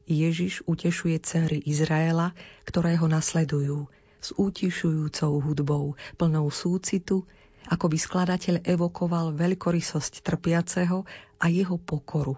Ježiš 0.03 0.67
utešuje 0.67 1.15
cery 1.23 1.63
Izraela, 1.63 2.35
ktoré 2.67 2.99
ho 2.99 3.07
nasledujú, 3.07 3.87
s 4.19 4.35
útišujúcou 4.35 5.39
hudbou, 5.39 5.95
plnou 6.19 6.51
súcitu, 6.51 7.23
ako 7.71 7.85
by 7.87 7.95
skladateľ 7.95 8.67
evokoval 8.67 9.31
veľkorysosť 9.31 10.27
trpiaceho 10.27 11.07
a 11.39 11.45
jeho 11.47 11.79
pokoru. 11.79 12.35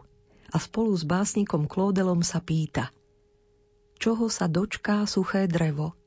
A 0.53 0.61
spolu 0.61 0.93
s 0.93 1.01
básnikom 1.09 1.65
Klódelom 1.65 2.21
sa 2.21 2.37
pýta– 2.37 2.93
čoho 3.97 4.29
sa 4.29 4.45
dočká 4.45 5.03
suché 5.09 5.49
drevo, 5.49 5.97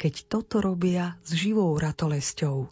keď 0.00 0.14
toto 0.26 0.64
robia 0.64 1.20
s 1.22 1.36
živou 1.36 1.76
ratolesťou. 1.78 2.68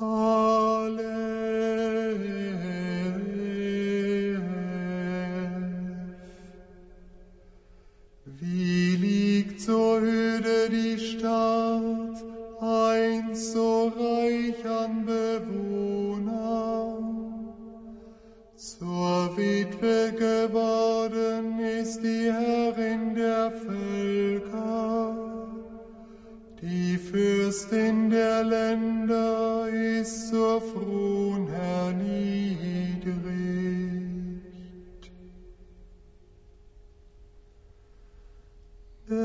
Aleph. 0.00 1.38
Zur 9.68 10.00
Höhe 10.00 10.70
die 10.70 10.98
Stadt, 10.98 12.16
einst 12.58 13.52
so 13.52 13.92
reich 13.98 14.64
an 14.64 15.04
Bewohner. 15.04 16.96
Zur 18.56 19.36
Witwe 19.36 20.12
geworden 20.16 21.60
ist 21.60 22.00
die 22.00 22.32
Herrin 22.32 23.14
der 23.14 23.52
Völker. 23.66 25.14
Die 26.62 26.96
Fürstin 26.96 28.08
der 28.08 28.44
Länder 28.44 29.68
ist 29.68 30.30
zur 30.30 30.62
Frohn 30.62 31.46
herniedrigt. 31.46 33.18
Die 39.10 39.16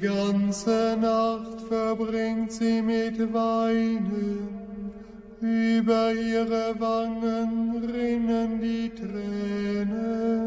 ganze 0.00 0.96
Nacht 1.00 1.62
verbringt 1.62 2.52
sie 2.52 2.82
mit 2.82 3.18
Weinen, 3.32 4.92
über 5.40 6.12
ihre 6.12 6.78
Wangen 6.78 7.84
rinnen 7.84 8.60
die 8.60 8.90
Tränen. 8.90 10.44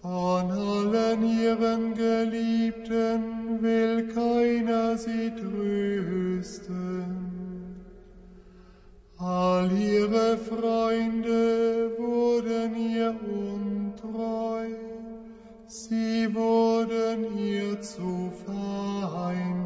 Von 0.00 0.50
allen 0.50 1.22
ihren 1.38 1.94
Geliebten 1.94 3.60
will 3.60 4.08
keiner 4.08 4.96
sie 4.96 5.30
trösten. 5.34 7.31
All 9.24 9.70
ihre 9.70 10.36
Freunde 10.36 11.92
wurden 11.96 12.74
ihr 12.74 13.14
untreu, 13.22 14.66
sie 15.68 16.34
wurden 16.34 17.38
ihr 17.38 17.80
zu 17.80 18.32
Feinden. 18.44 19.62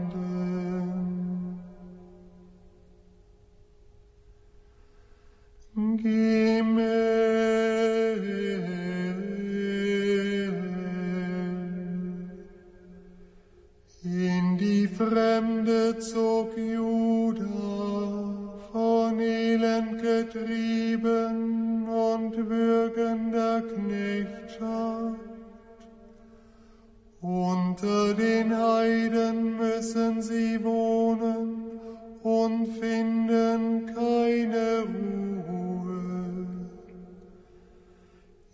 In 14.04 14.59
die 14.59 14.86
Fremde 14.86 15.98
zog 15.98 16.57
Judah, 16.59 17.66
von 18.77 19.18
Elend 19.18 20.03
getrieben 20.03 21.89
und 21.89 22.37
würgender 22.47 23.62
Knechtschaft. 23.62 25.16
Unter 27.22 28.12
den 28.12 28.55
Heiden 28.55 29.57
müssen 29.57 30.20
sie 30.20 30.62
wohnen 30.62 31.64
und 32.22 32.66
finden 32.79 33.87
keine 33.95 34.85
Ruhe. 34.93 36.47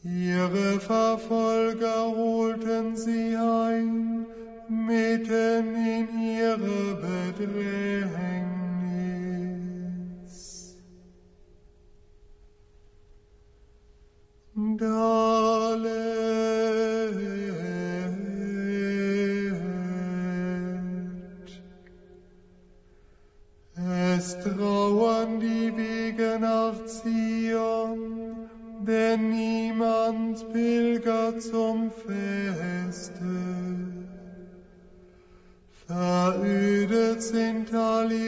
Ihre 0.05 0.79
Verfolger 0.79 2.07
holten 2.17 2.95
sie 2.95 3.37
ein, 3.37 4.25
mitten 4.69 5.75
in 5.75 6.09
ihre 6.39 6.95
Bedrängnis. 7.03 8.42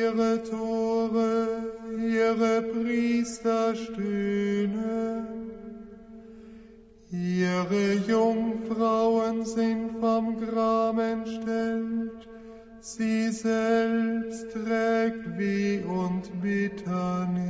Ihre 0.05 0.43
Tore, 0.45 1.49
ihre 1.99 2.63
Priester 2.63 3.75
stöhnen. 3.75 5.44
Ihre 7.17 7.95
Jungfrauen 8.09 9.45
sind 9.45 10.01
vom 10.01 10.37
Gram 10.37 10.99
entstellt, 10.99 12.27
sie 12.81 13.31
selbst 13.31 14.51
trägt 14.51 15.39
Weh 15.39 15.85
und 15.85 16.43
Bitternis. 16.43 17.45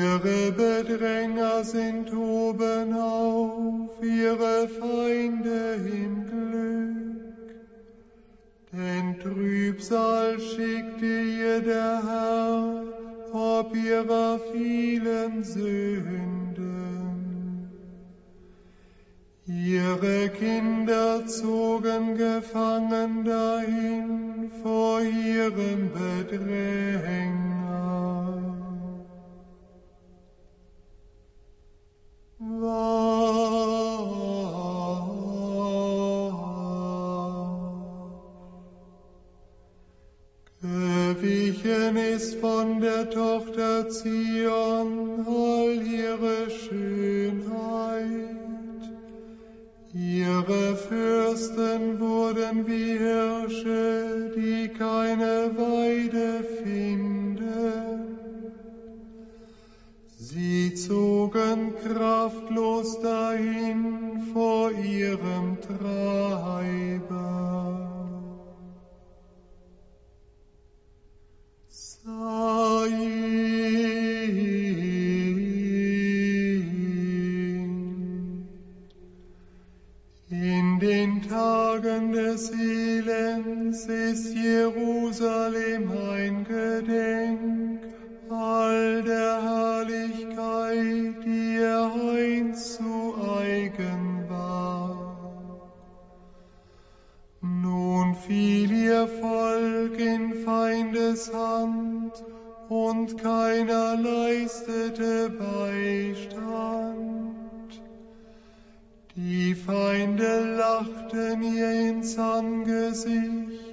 Ihre 0.00 0.52
Bedränger 0.52 1.62
sind 1.62 2.10
oben 2.14 2.94
auf, 2.94 4.02
ihre 4.02 4.66
Feinde 4.68 5.74
im 5.74 6.26
Glück. 6.26 7.50
Denn 8.72 9.18
Trübsal 9.20 10.40
schickte 10.40 11.04
ihr 11.04 11.60
der 11.60 12.02
Herr, 12.06 12.84
ob 13.32 13.76
ihrer 13.76 14.40
vielen 14.52 15.44
Sünden. 15.44 16.30
Ihre 19.46 20.30
Kinder 20.30 21.26
zogen 21.26 22.16
gefangen 22.16 23.24
dahin 23.24 24.50
vor 24.62 25.02
ihrem 25.02 25.90
Bedränger. 25.92 27.50
Gewichen 40.62 41.96
ist 41.98 42.36
von 42.36 42.80
der 42.80 43.10
Tochter 43.10 43.90
Zion 43.90 45.26
all 45.26 45.82
ihre 45.86 46.48
Schönheit. 46.48 48.08
Ihre 49.92 50.76
Fürsten 50.76 52.00
wurden 52.00 52.66
wie 52.66 52.96
Hirsche, 52.96 54.32
die 54.34 54.68
keine 54.68 55.50
Weide 55.58 56.42
finden. 56.64 58.19
Sie 60.32 60.72
zogen 60.76 61.74
kraftlos 61.82 63.00
dahin 63.00 64.30
vor 64.32 64.70
ihrem 64.70 65.58
Treiber. 65.60 67.00
Sain. 71.68 73.00
In 80.30 80.78
den 80.78 81.22
Tagen 81.28 82.12
des 82.12 82.52
Elends 82.52 83.84
ist 83.86 84.32
Jerusalem 84.36 85.90
ein 85.90 86.44
Gedenk 86.44 87.89
all 88.30 89.02
der 89.02 89.42
Herrlichkeit, 89.42 91.24
die 91.24 91.56
er 91.58 91.92
einst 91.92 92.74
zu 92.74 93.14
eigen 93.40 94.24
war. 94.28 95.60
Nun 97.40 98.14
fiel 98.14 98.70
ihr 98.70 99.08
Volk 99.08 99.98
in 99.98 100.44
Feindes 100.44 101.32
Hand 101.32 102.12
und 102.68 103.18
keiner 103.18 103.96
leistete 103.96 105.30
Beistand. 105.30 106.50
Die 109.16 109.54
Feinde 109.54 110.56
lachten 110.56 111.42
ihr 111.42 111.90
ins 111.90 112.16
Angesicht, 112.18 113.69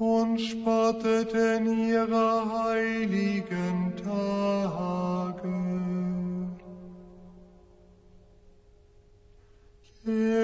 und 0.00 0.40
spotteten 0.40 1.88
ihre 1.88 2.64
heiligen 2.64 3.92
Tage. 4.02 5.52
Geht. 10.02 10.40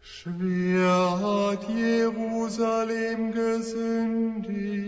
Schwer 0.00 1.20
hat 1.20 1.68
Jerusalem 1.68 3.32
gesündigt. 3.32 4.81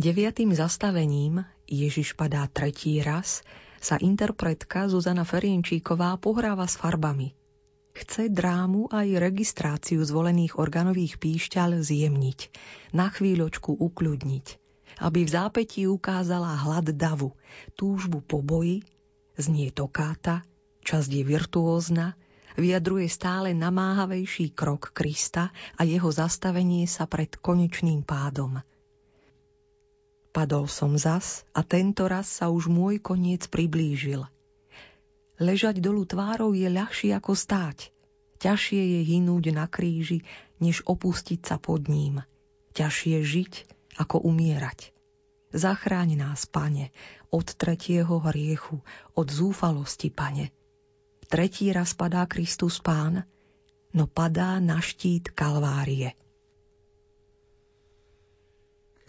Deviatým 0.00 0.56
zastavením 0.56 1.44
Ježiš 1.68 2.16
padá 2.16 2.48
tretí 2.48 3.04
raz 3.04 3.44
sa 3.84 4.00
interpretka 4.00 4.88
Zuzana 4.88 5.28
Ferienčíková 5.28 6.16
pohráva 6.16 6.64
s 6.64 6.80
farbami. 6.80 7.36
Chce 7.92 8.32
drámu 8.32 8.88
aj 8.88 9.20
registráciu 9.20 10.00
zvolených 10.00 10.56
organových 10.56 11.20
píšťal 11.20 11.84
zjemniť, 11.84 12.48
na 12.96 13.12
chvíľočku 13.12 13.76
ukľudniť, 13.76 14.46
aby 15.04 15.20
v 15.20 15.30
zápätí 15.36 15.84
ukázala 15.84 16.48
hlad 16.48 16.96
davu, 16.96 17.36
túžbu 17.76 18.24
po 18.24 18.40
boji, 18.40 18.80
znie 19.36 19.68
tokáta, 19.68 20.48
časť 20.80 21.12
je 21.12 21.22
virtuózna, 21.28 22.16
vyjadruje 22.56 23.04
stále 23.04 23.52
namáhavejší 23.52 24.56
krok 24.56 24.96
Krista 24.96 25.52
a 25.76 25.84
jeho 25.84 26.08
zastavenie 26.08 26.88
sa 26.88 27.04
pred 27.04 27.36
konečným 27.36 28.00
pádom– 28.00 28.56
Padol 30.30 30.70
som 30.70 30.94
zas 30.94 31.42
a 31.50 31.66
tento 31.66 32.06
raz 32.06 32.30
sa 32.30 32.54
už 32.54 32.70
môj 32.70 33.02
koniec 33.02 33.50
priblížil. 33.50 34.22
Ležať 35.42 35.82
dolu 35.82 36.06
tvárou 36.06 36.54
je 36.54 36.70
ľahšie 36.70 37.10
ako 37.18 37.34
stáť. 37.34 37.90
Ťažšie 38.38 38.78
je 38.78 39.00
hynúť 39.10 39.50
na 39.50 39.66
kríži, 39.66 40.22
než 40.62 40.86
opustiť 40.86 41.40
sa 41.42 41.56
pod 41.58 41.90
ním. 41.90 42.22
Ťažšie 42.78 43.16
žiť, 43.26 43.52
ako 43.98 44.22
umierať. 44.22 44.94
Zachráň 45.50 46.14
nás, 46.14 46.46
pane, 46.46 46.94
od 47.34 47.46
tretieho 47.58 48.22
hriechu, 48.22 48.78
od 49.18 49.26
zúfalosti, 49.26 50.14
pane. 50.14 50.54
Tretí 51.26 51.74
raz 51.74 51.90
padá 51.98 52.22
Kristus 52.30 52.78
pán, 52.78 53.26
no 53.90 54.06
padá 54.06 54.62
na 54.62 54.78
štít 54.78 55.34
Kalvárie. 55.34 56.14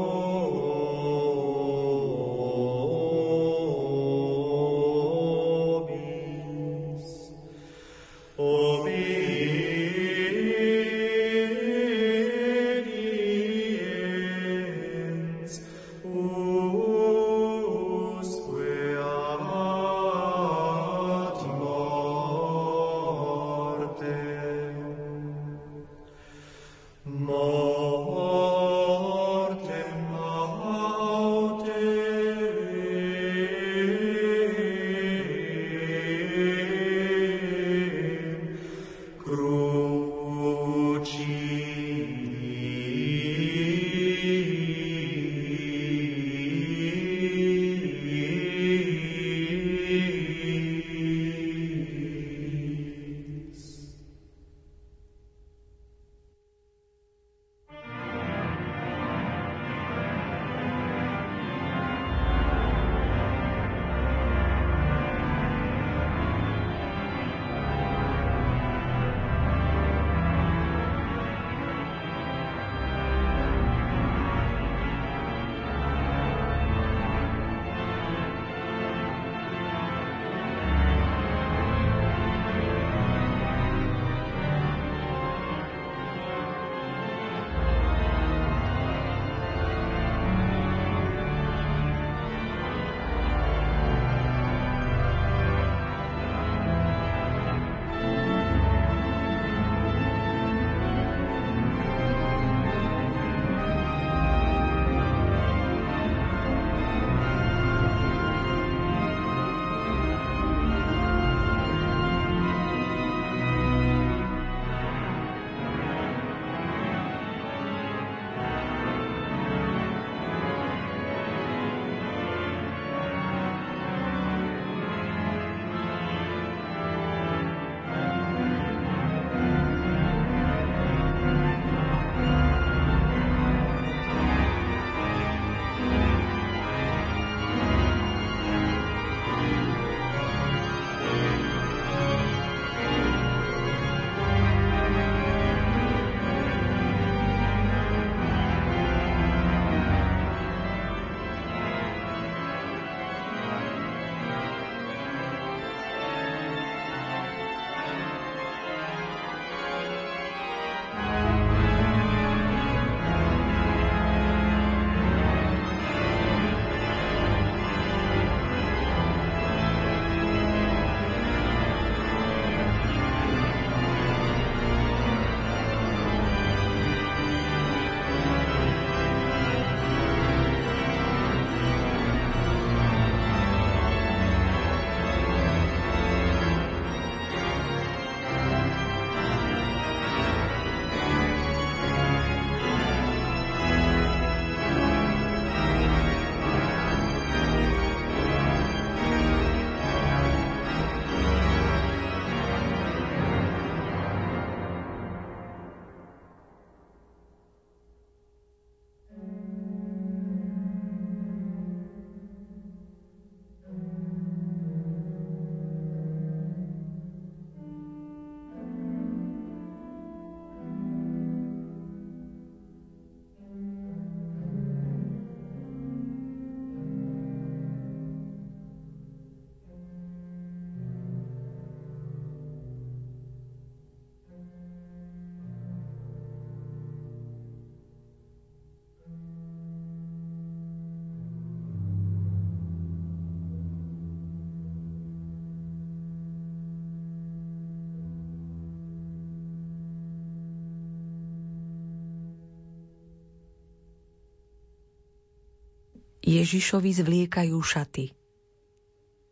Ježišovi 256.29 256.93
zvliekajú 256.93 257.57
šaty. 257.57 258.13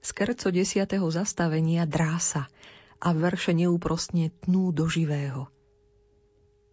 Skrco 0.02 0.50
desiatého 0.50 1.06
zastavenia 1.14 1.86
drása 1.86 2.50
a 2.98 3.14
verše 3.14 3.54
neúprostne 3.54 4.34
tnú 4.42 4.74
do 4.74 4.90
živého. 4.90 5.46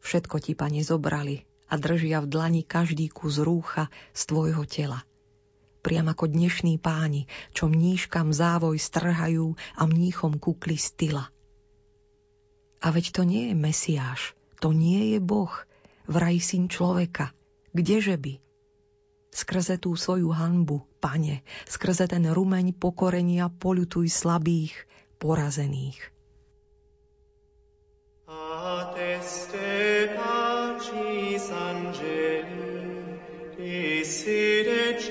Všetko 0.00 0.40
ti, 0.40 0.56
pane, 0.56 0.80
zobrali 0.80 1.44
a 1.68 1.76
držia 1.76 2.24
v 2.24 2.32
dlani 2.32 2.62
každý 2.64 3.12
kus 3.12 3.36
rúcha 3.36 3.92
z 4.16 4.20
tvojho 4.32 4.64
tela. 4.64 5.04
Priam 5.84 6.08
ako 6.08 6.32
dnešní 6.32 6.80
páni, 6.80 7.28
čo 7.52 7.68
mníškam 7.68 8.32
závoj 8.32 8.80
strhajú 8.80 9.60
a 9.76 9.84
mníchom 9.84 10.40
kukli 10.40 10.80
styla. 10.80 11.28
A 12.80 12.86
veď 12.88 13.12
to 13.12 13.28
nie 13.28 13.52
je 13.52 13.54
Mesiáš, 13.60 14.32
to 14.56 14.72
nie 14.72 15.12
je 15.12 15.20
Boh, 15.20 15.52
vraj 16.08 16.40
syn 16.40 16.72
človeka. 16.72 17.36
Kdeže 17.76 18.16
by? 18.16 18.40
Skrze 19.34 19.82
tú 19.82 19.98
svoju 19.98 20.30
hanbu, 20.30 20.86
pane, 21.02 21.42
skrze 21.66 22.06
ten 22.06 22.22
rumeň 22.22 22.70
pokorenia 22.78 23.50
poľutuj 23.50 24.06
slabých, 24.06 24.86
porazených. 25.18 25.98
A 28.30 28.94
teste 28.94 30.14
pacis 30.14 31.50
angeli, 31.50 32.78
desire 33.58 35.02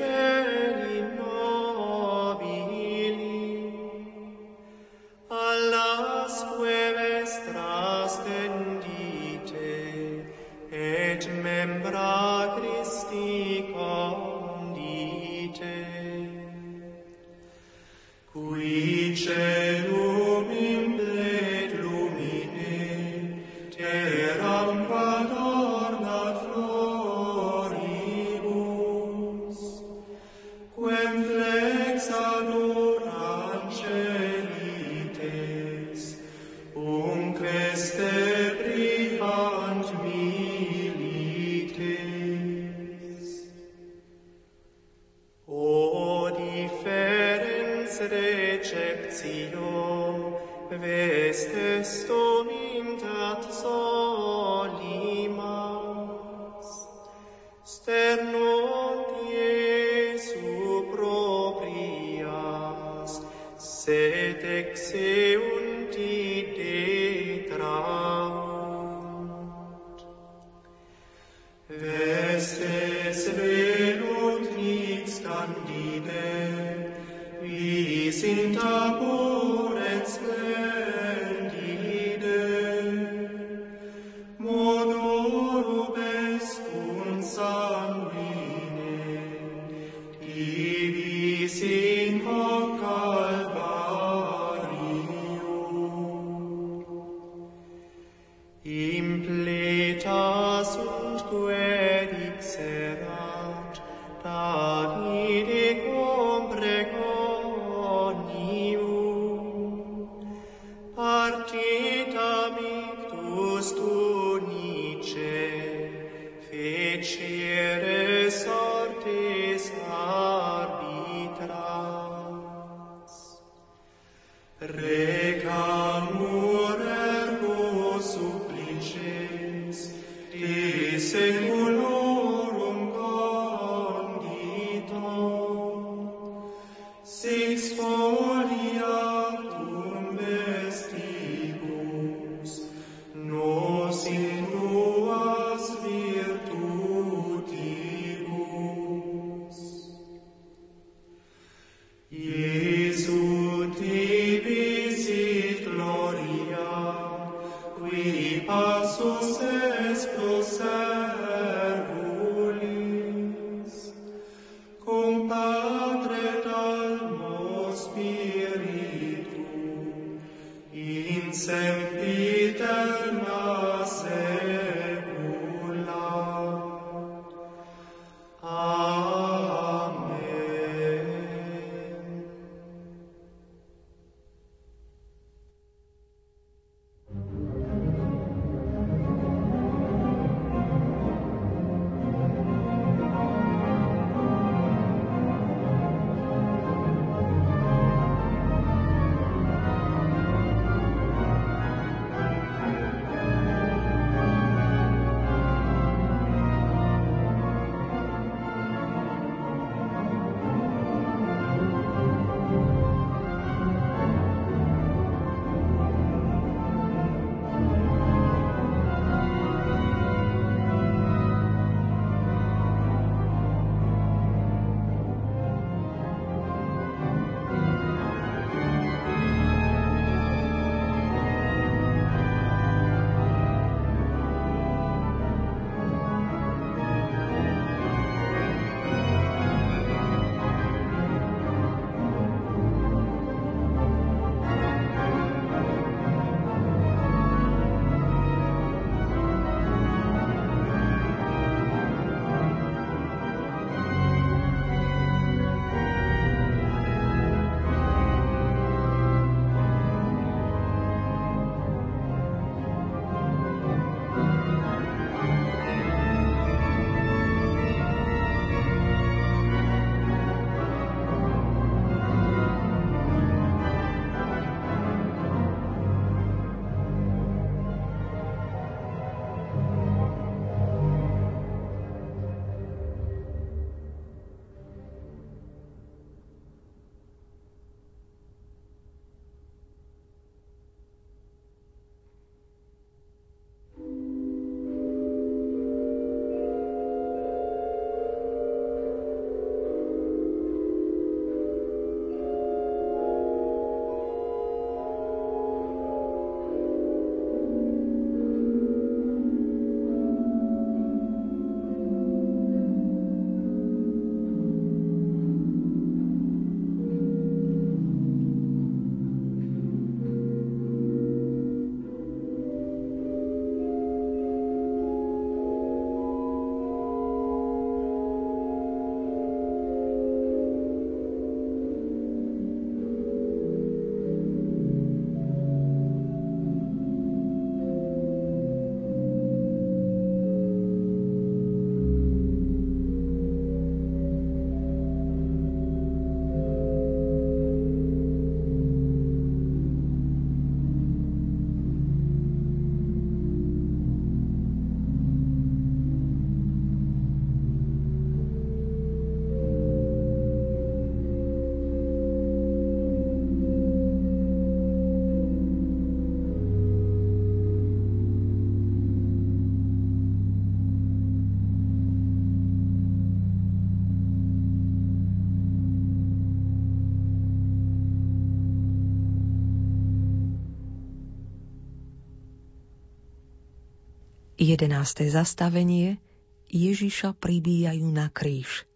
Jedenácté 384.43 385.07
zastavenie 385.07 386.03
Ježiša 386.51 387.15
pribíjajú 387.15 387.87
na 387.87 388.11
kríž. 388.11 388.67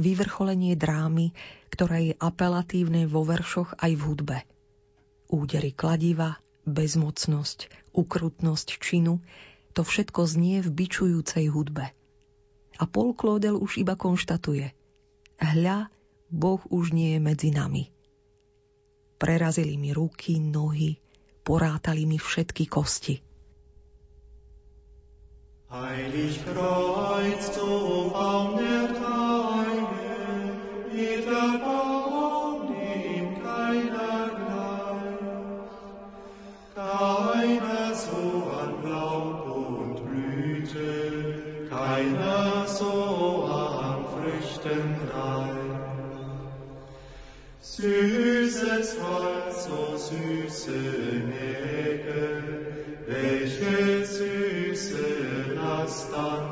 Vyvrcholenie 0.00 0.72
drámy, 0.72 1.36
ktorá 1.68 2.00
je 2.00 2.16
apelatívne 2.16 3.04
vo 3.04 3.20
veršoch 3.28 3.76
aj 3.76 3.92
v 3.92 4.02
hudbe. 4.08 4.38
Údery 5.28 5.76
kladiva, 5.76 6.40
bezmocnosť, 6.64 7.92
ukrutnosť 7.92 8.80
činu, 8.80 9.20
to 9.76 9.84
všetko 9.84 10.24
znie 10.24 10.64
v 10.64 10.72
bičujúcej 10.72 11.52
hudbe. 11.52 11.92
A 12.80 12.84
Paul 12.88 13.12
Claudel 13.12 13.60
už 13.60 13.84
iba 13.84 14.00
konštatuje. 14.00 14.72
Hľa, 15.36 15.92
Boh 16.32 16.64
už 16.72 16.96
nie 16.96 17.14
je 17.14 17.20
medzi 17.20 17.52
nami. 17.52 17.92
Prerazili 19.20 19.76
mi 19.76 19.92
ruky, 19.92 20.40
nohy, 20.40 20.96
porátali 21.44 22.08
mi 22.08 22.16
všetky 22.16 22.64
kosti. 22.64 23.29
Heilig 25.72 26.40
Kreuz, 26.44 27.54
du 27.54 28.10
Baum 28.10 28.58
der 28.58 28.88
Tage, 28.92 30.00
edler 30.92 31.58
Baum, 31.60 32.74
dem 32.74 33.40
keiner 33.40 34.30
gleicht. 34.40 35.70
Keiner 36.74 37.94
so 37.94 38.50
an 38.50 38.72
Laub 38.90 39.46
und 39.46 39.96
Blüte, 40.10 41.68
keiner 41.70 42.66
so 42.66 43.44
an 43.44 44.06
Früchten 44.10 44.96
reich. 45.14 45.70
Süßes 47.60 48.96
Holz, 49.00 49.66
so 49.66 49.96
süße 49.96 50.80
Nägel, 51.30 52.42
welche 53.06 53.99
süße 55.90 56.49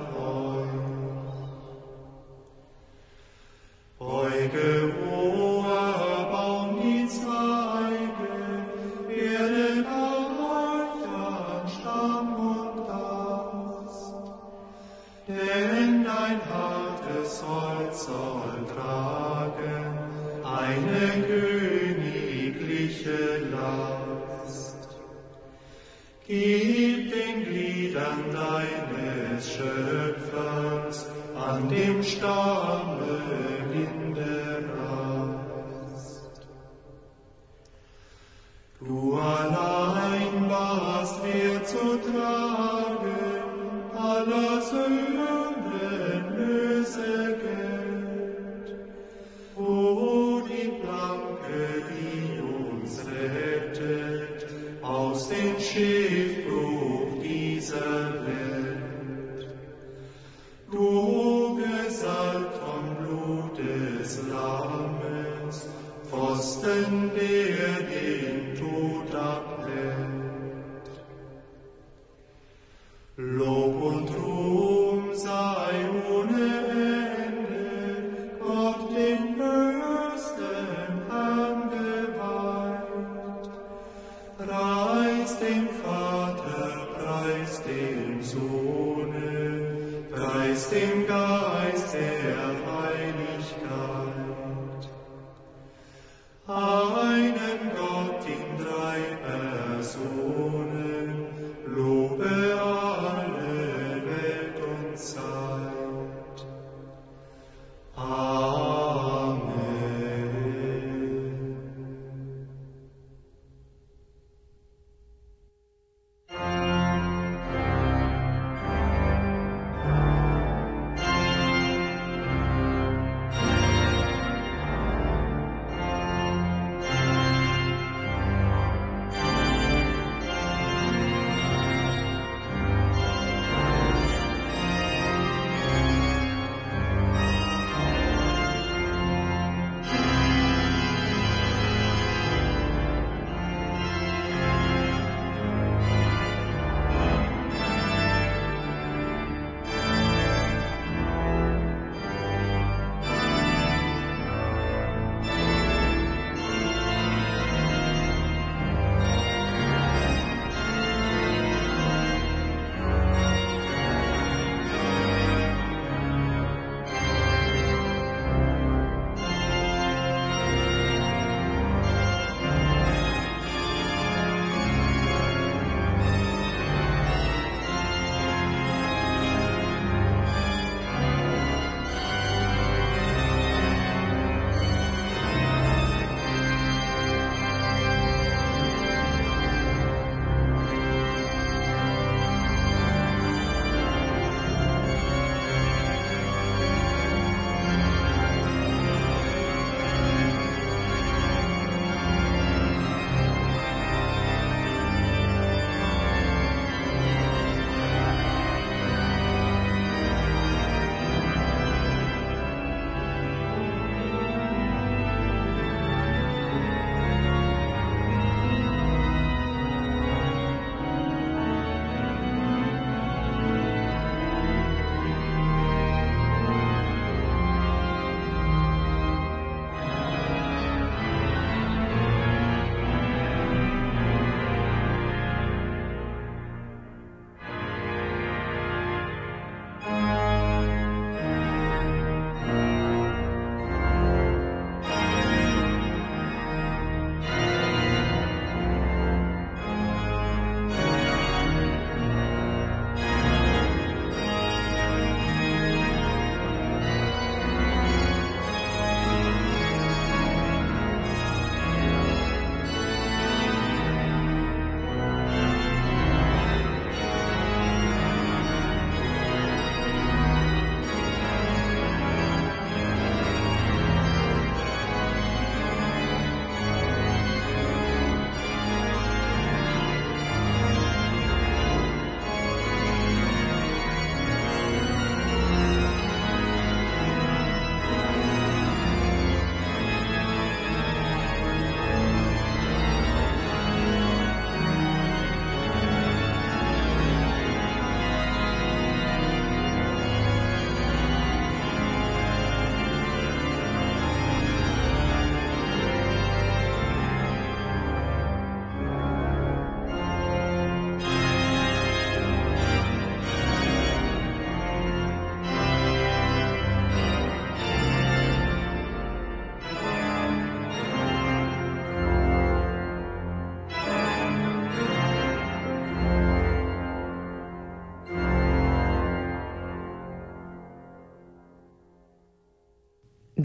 allein 39.38 40.50
warst 40.50 41.22
wir 41.22 41.64
zu 41.64 41.98
tragen, 42.02 42.37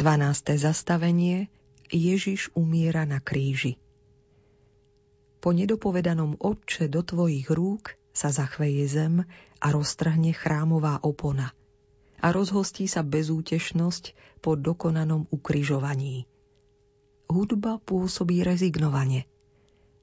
12. 0.04 0.60
zastavenie 0.60 1.48
Ježiš 1.88 2.52
umiera 2.60 3.08
na 3.08 3.24
kríži. 3.24 3.80
Po 5.40 5.56
nedopovedanom 5.56 6.44
Otče 6.44 6.92
do 6.92 7.08
tvojich 7.08 7.48
rúk 7.48 7.96
sa 8.12 8.28
zachveje 8.28 8.84
zem 8.92 9.24
a 9.64 9.68
roztrhne 9.72 10.36
chrámová 10.36 11.00
opona 11.08 11.56
a 12.20 12.36
rozhostí 12.36 12.84
sa 12.84 13.00
bezútešnosť 13.00 14.12
po 14.44 14.60
dokonanom 14.60 15.32
ukrižovaní. 15.32 16.28
Hudba 17.32 17.80
pôsobí 17.80 18.44
rezignovane 18.44 19.24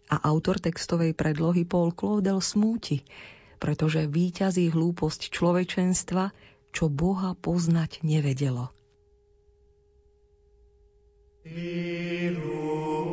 a 0.09 0.17
autor 0.33 0.65
textovej 0.65 1.13
predlohy 1.13 1.69
Paul 1.69 1.93
Claudel 1.93 2.41
smúti, 2.41 3.05
pretože 3.61 4.09
výťazí 4.09 4.73
hlúposť 4.73 5.29
človečenstva, 5.29 6.33
čo 6.73 6.89
Boha 6.89 7.37
poznať 7.37 8.01
nevedelo. 8.01 8.73
Irum 11.43 13.09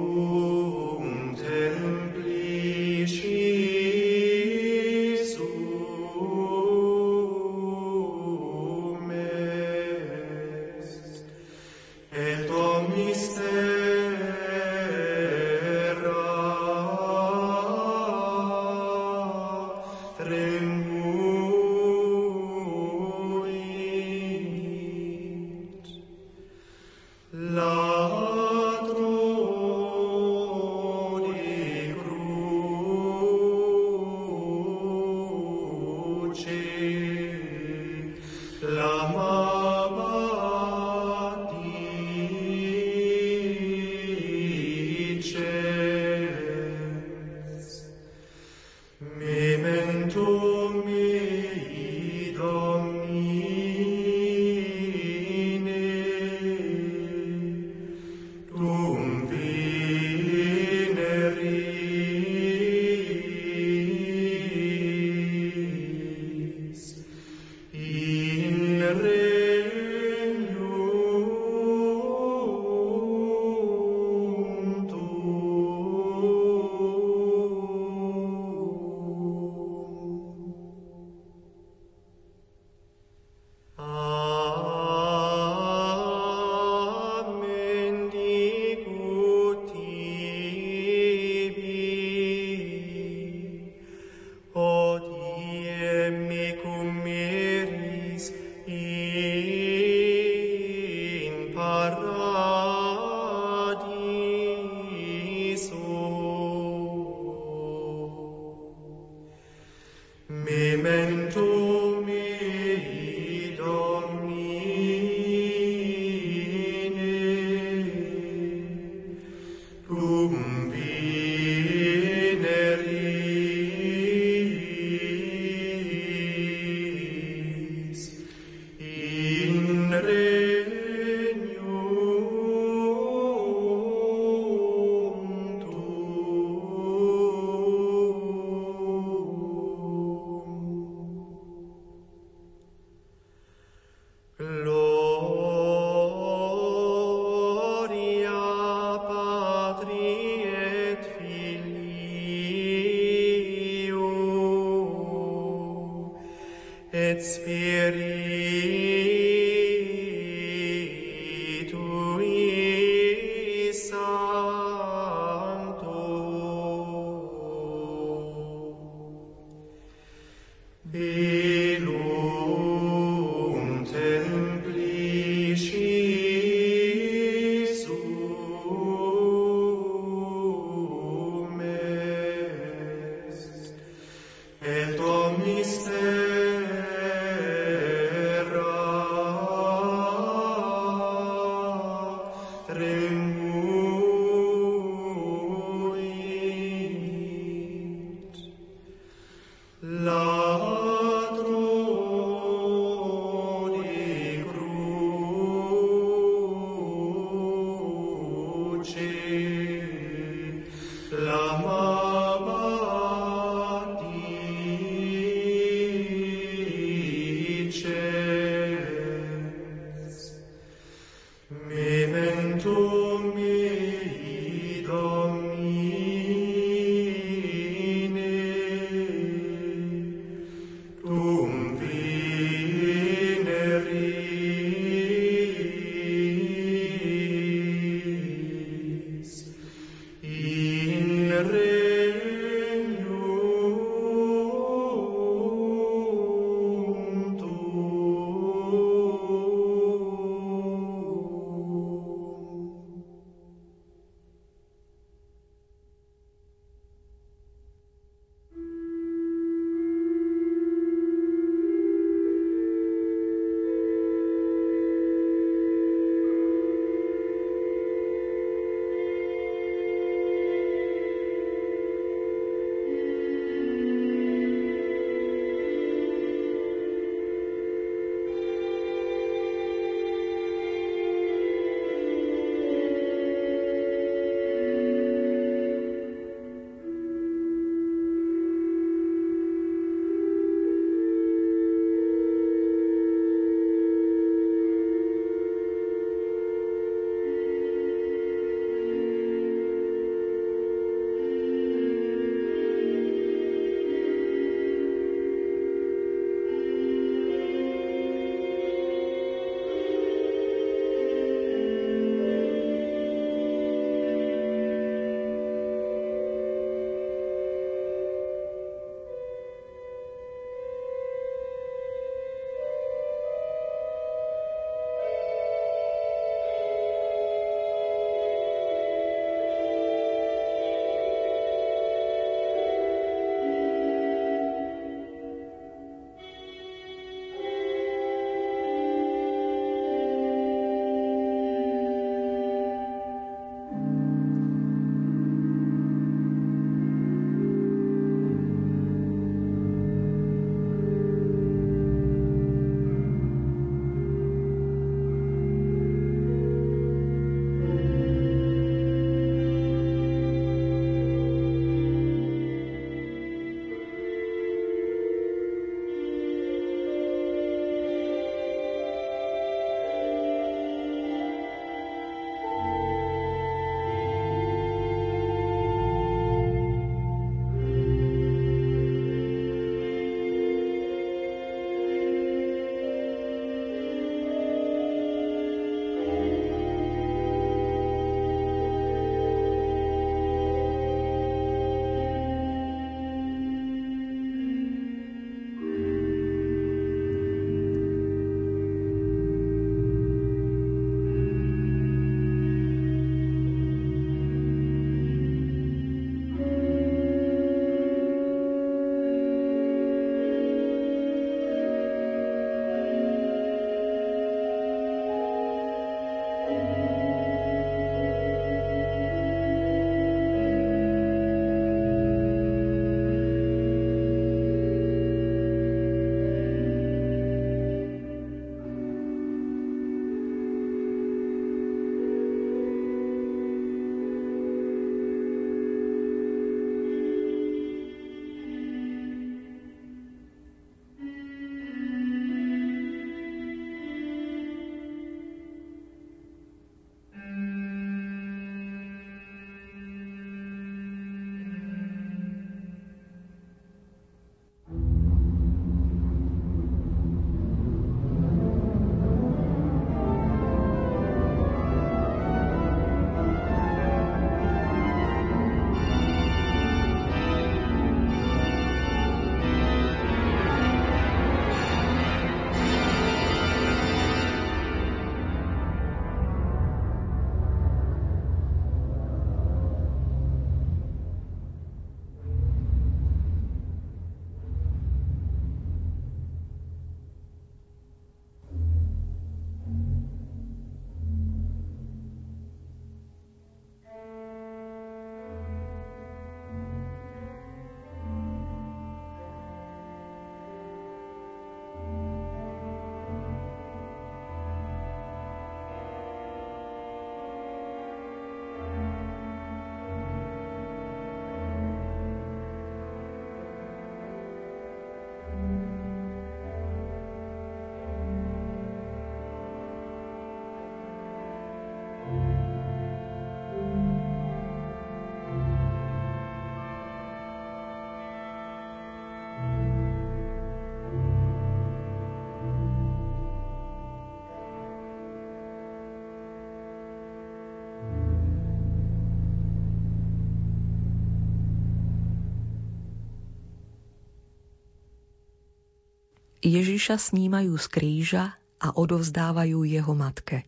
Ježiša 546.48 546.95
snímajú 546.95 547.60
z 547.60 547.68
kríža 547.68 548.26
a 548.64 548.72
odovzdávajú 548.72 549.68
jeho 549.68 549.91
matke. 549.91 550.48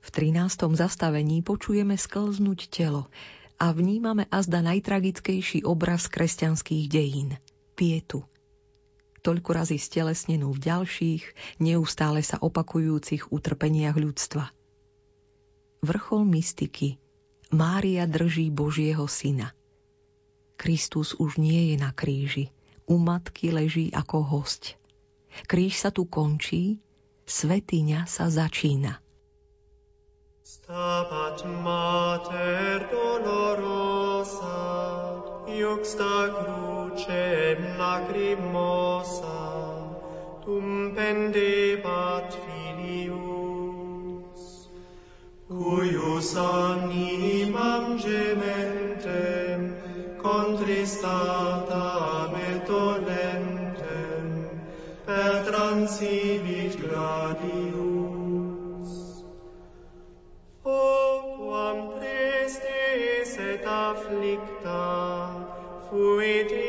V 0.00 0.08
13. 0.08 0.72
zastavení 0.72 1.44
počujeme 1.44 2.00
sklznúť 2.00 2.72
telo 2.72 3.12
a 3.60 3.76
vnímame 3.76 4.24
azda 4.32 4.64
najtragickejší 4.64 5.68
obraz 5.68 6.08
kresťanských 6.08 6.84
dejín– 6.88 7.36
pietu. 7.78 8.24
Toľko 9.24 9.50
razy 9.52 9.80
stelesnenú 9.80 10.52
v 10.52 10.60
ďalších, 10.60 11.24
neustále 11.60 12.20
sa 12.20 12.36
opakujúcich 12.40 13.32
utrpeniach 13.32 13.96
ľudstva. 13.96 14.52
Vrchol 15.84 16.24
mystiky 16.24 17.00
Mária 17.52 18.08
drží 18.08 18.48
Božieho 18.48 19.04
syna. 19.08 19.52
Kristus 20.56 21.12
už 21.16 21.36
nie 21.36 21.72
je 21.72 21.76
na 21.80 21.92
kríži, 21.92 22.48
u 22.86 22.98
matky 23.00 23.50
leží 23.50 23.90
ako 23.92 24.22
host. 24.22 24.76
Kríž 25.48 25.80
sa 25.82 25.90
tu 25.90 26.06
končí, 26.06 26.78
svetiňa 27.26 28.06
sa 28.06 28.30
začína. 28.30 29.02
Stabat 30.44 31.40
mater 31.64 32.84
dolorosa, 32.92 34.60
iuxta 35.48 36.36
crucem 36.36 37.80
lacrimosa, 37.80 39.40
tum 40.44 40.92
pendebat 40.92 42.28
filius, 42.44 43.24
cuius 45.48 46.36
animam 46.36 47.96
gementem, 47.96 49.72
contristatam 50.20 52.36
per 55.84 55.92
transivit 55.92 56.80
gradium. 56.80 57.84
afflicta, 63.94 65.30
fuit 65.88 66.63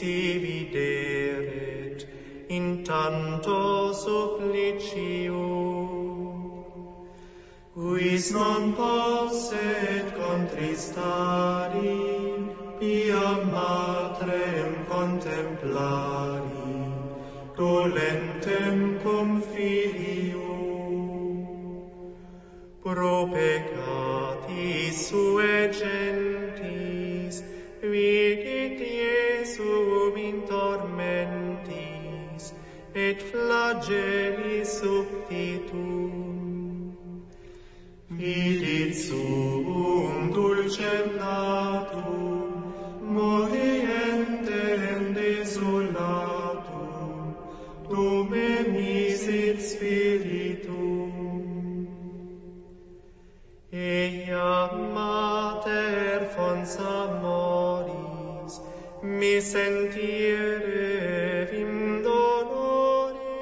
si 0.00 0.38
videret 0.38 2.06
in 2.48 2.82
tanto 2.84 3.92
supplicium. 3.92 5.44
Quis 7.74 8.30
non 8.32 8.72
posset 8.72 10.06
contristari, 10.16 11.98
pia 12.78 13.28
matrem 13.52 14.72
contemplari, 14.88 16.72
dolentem 17.56 18.76
cum 19.02 19.28
filium. 19.52 20.46
Pro 22.82 23.28
peccati 23.34 24.92
sue 24.92 25.68
gentis, 25.78 27.36
Vidit 27.82 28.59
Iesum 29.60 30.16
in 30.16 30.40
tormentis, 30.48 32.44
et 32.94 33.20
flagelli 33.20 34.64
subtitum. 34.64 36.16
Vidit 38.10 38.94
sum 38.94 40.32
dulcem 40.32 41.18
natum, 41.18 42.62
morientem 43.02 45.14
desolatum, 45.14 47.34
Dume 47.88 48.50
misit 48.72 49.60
spiritum. 49.60 51.12
Ea 53.72 54.68
mater 54.94 56.20
fons 56.34 56.76
amor, 56.78 57.49
mi 59.02 59.40
sentire 59.40 60.90
vim 61.50 62.02
dolores, 62.02 63.32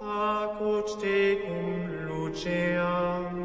facut 0.00 0.88
tecum 1.00 2.06
luceam. 2.08 3.36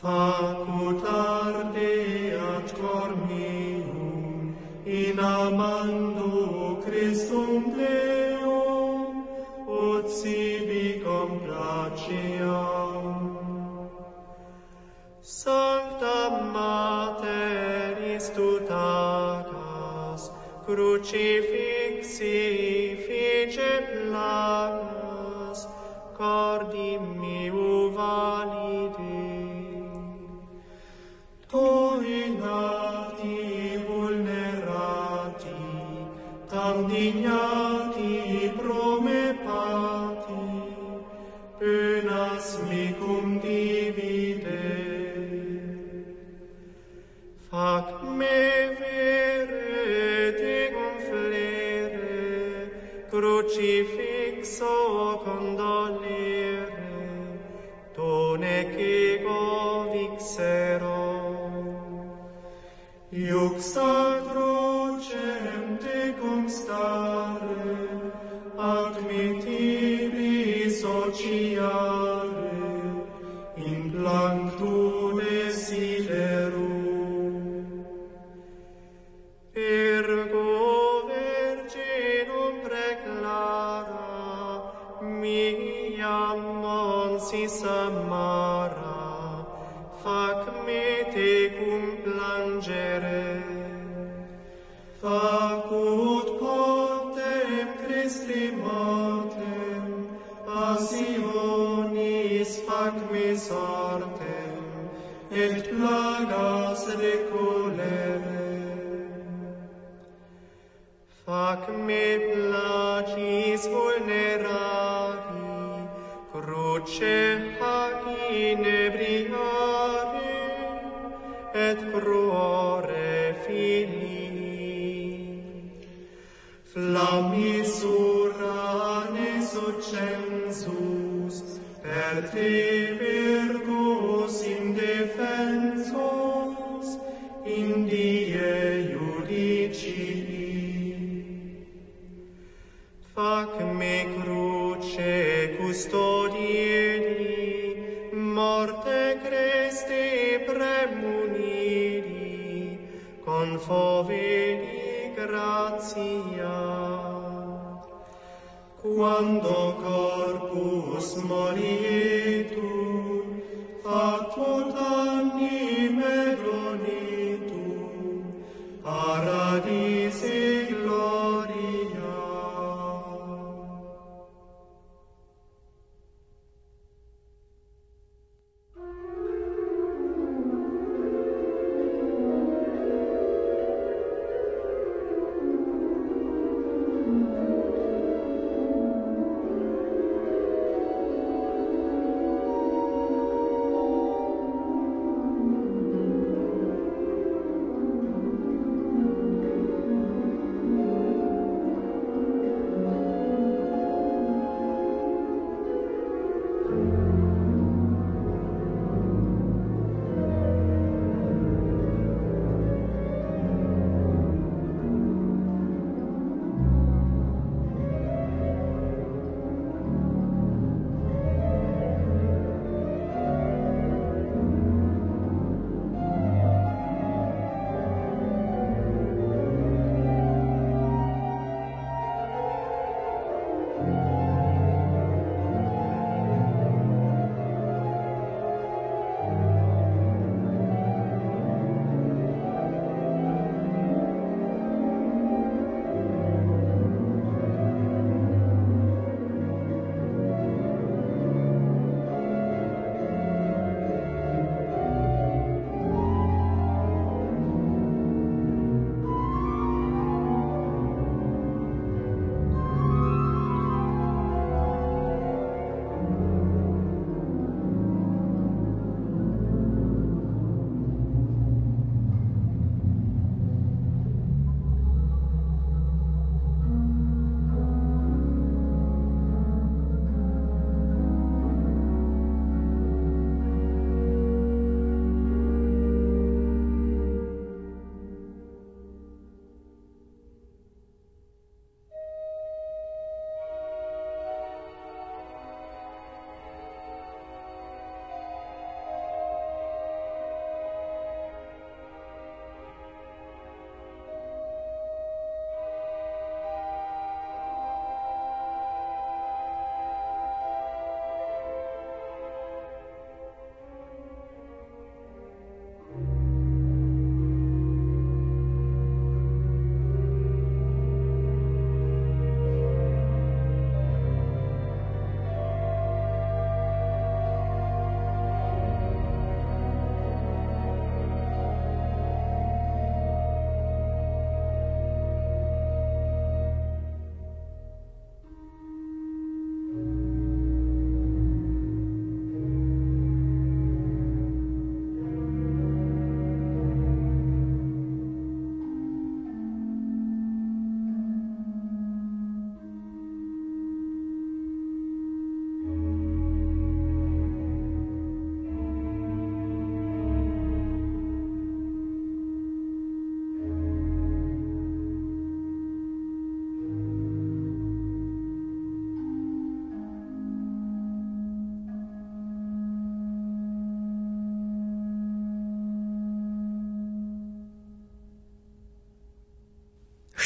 Facut 0.00 1.02
ardeat 1.04 2.68
cor 2.74 3.10
meum, 3.26 4.56
in 4.86 5.18
amando 5.18 6.30
Christum 6.84 7.52
Deum, 7.76 9.26
ut 9.66 10.06
sibi 10.08 10.86
complaceam. 11.02 12.54
Sancta 15.20 16.18
Mater, 16.52 17.23
crucifixi 20.66 22.36
fice 23.04 23.72
placas, 23.90 25.60
cordi 26.16 26.92
miu 27.20 27.90
valide. 27.96 29.20
Toi 31.50 32.14
nati 32.40 33.38
vulnerati, 33.86 35.60
tam 36.50 36.76
dignati 36.88 38.14
prome 38.58 39.22
pati, 39.44 40.44
penas 41.58 42.48
mi 42.68 42.84
divide. 43.44 44.62
Fac 47.50 48.02
me 48.18 48.38
vere 48.80 50.23
crucifixo 53.44 55.20
condolere, 55.22 56.70
donec 57.94 58.72
ego 58.78 59.90
vixero. 59.92 61.02
Iuxta 63.12 64.22
crucem 64.28 65.78
tecum 65.78 66.48
stare, 66.48 68.12
admittibi 68.56 70.32
sociare, 70.70 72.50
in 73.56 73.92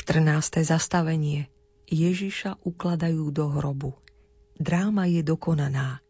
gloria.14. 0.08 0.64
zastavenie. 0.64 1.52
Ježiša 1.84 2.64
ukladajú 2.64 3.28
do 3.28 3.52
hrobu. 3.52 3.92
Dráma 4.56 5.04
je 5.04 5.20
dokonaná. 5.20 6.00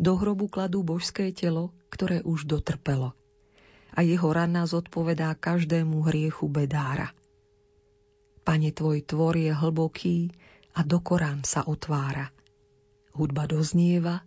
Do 0.00 0.16
hrobu 0.16 0.48
kladú 0.48 0.80
božské 0.80 1.28
telo, 1.36 1.76
ktoré 1.92 2.24
už 2.24 2.48
dotrpelo. 2.48 3.12
A 3.92 4.00
jeho 4.00 4.32
rana 4.32 4.64
zodpovedá 4.64 5.36
každému 5.36 6.08
hriechu 6.08 6.48
bedára. 6.48 7.12
Pane, 8.48 8.72
tvoj 8.72 9.04
tvor 9.04 9.36
je 9.36 9.52
hlboký 9.52 10.32
a 10.72 10.80
do 10.80 10.96
Korán 10.96 11.44
sa 11.44 11.68
otvára. 11.68 12.32
Hudba 13.12 13.44
doznieva, 13.44 14.24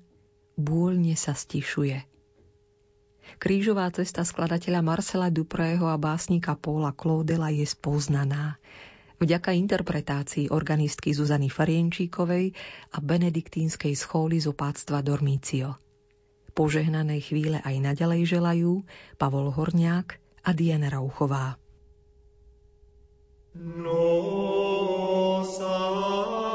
bôľne 0.61 1.17
sa 1.17 1.33
stišuje. 1.33 2.05
Krížová 3.41 3.89
cesta 3.89 4.21
skladateľa 4.21 4.85
Marcela 4.85 5.33
Duprého 5.33 5.89
a 5.89 5.97
básnika 5.97 6.53
Paula 6.53 6.93
Claudela 6.93 7.49
je 7.49 7.65
spoznaná 7.65 8.61
vďaka 9.21 9.53
interpretácii 9.53 10.49
organistky 10.49 11.13
Zuzany 11.13 11.47
Farienčíkovej 11.47 12.57
a 12.91 12.97
benediktínskej 12.97 13.93
schóly 13.93 14.41
z 14.41 14.49
opáctva 14.49 15.05
Dormício. 15.05 15.77
Požehnanej 16.51 17.31
chvíle 17.31 17.61
aj 17.61 17.75
naďalej 17.79 18.27
želajú 18.27 18.83
Pavol 19.15 19.53
Horniák 19.53 20.17
a 20.43 20.49
Diana 20.51 20.89
Rauchová. 20.89 21.55
No. 23.55 24.01
sa 25.45 26.50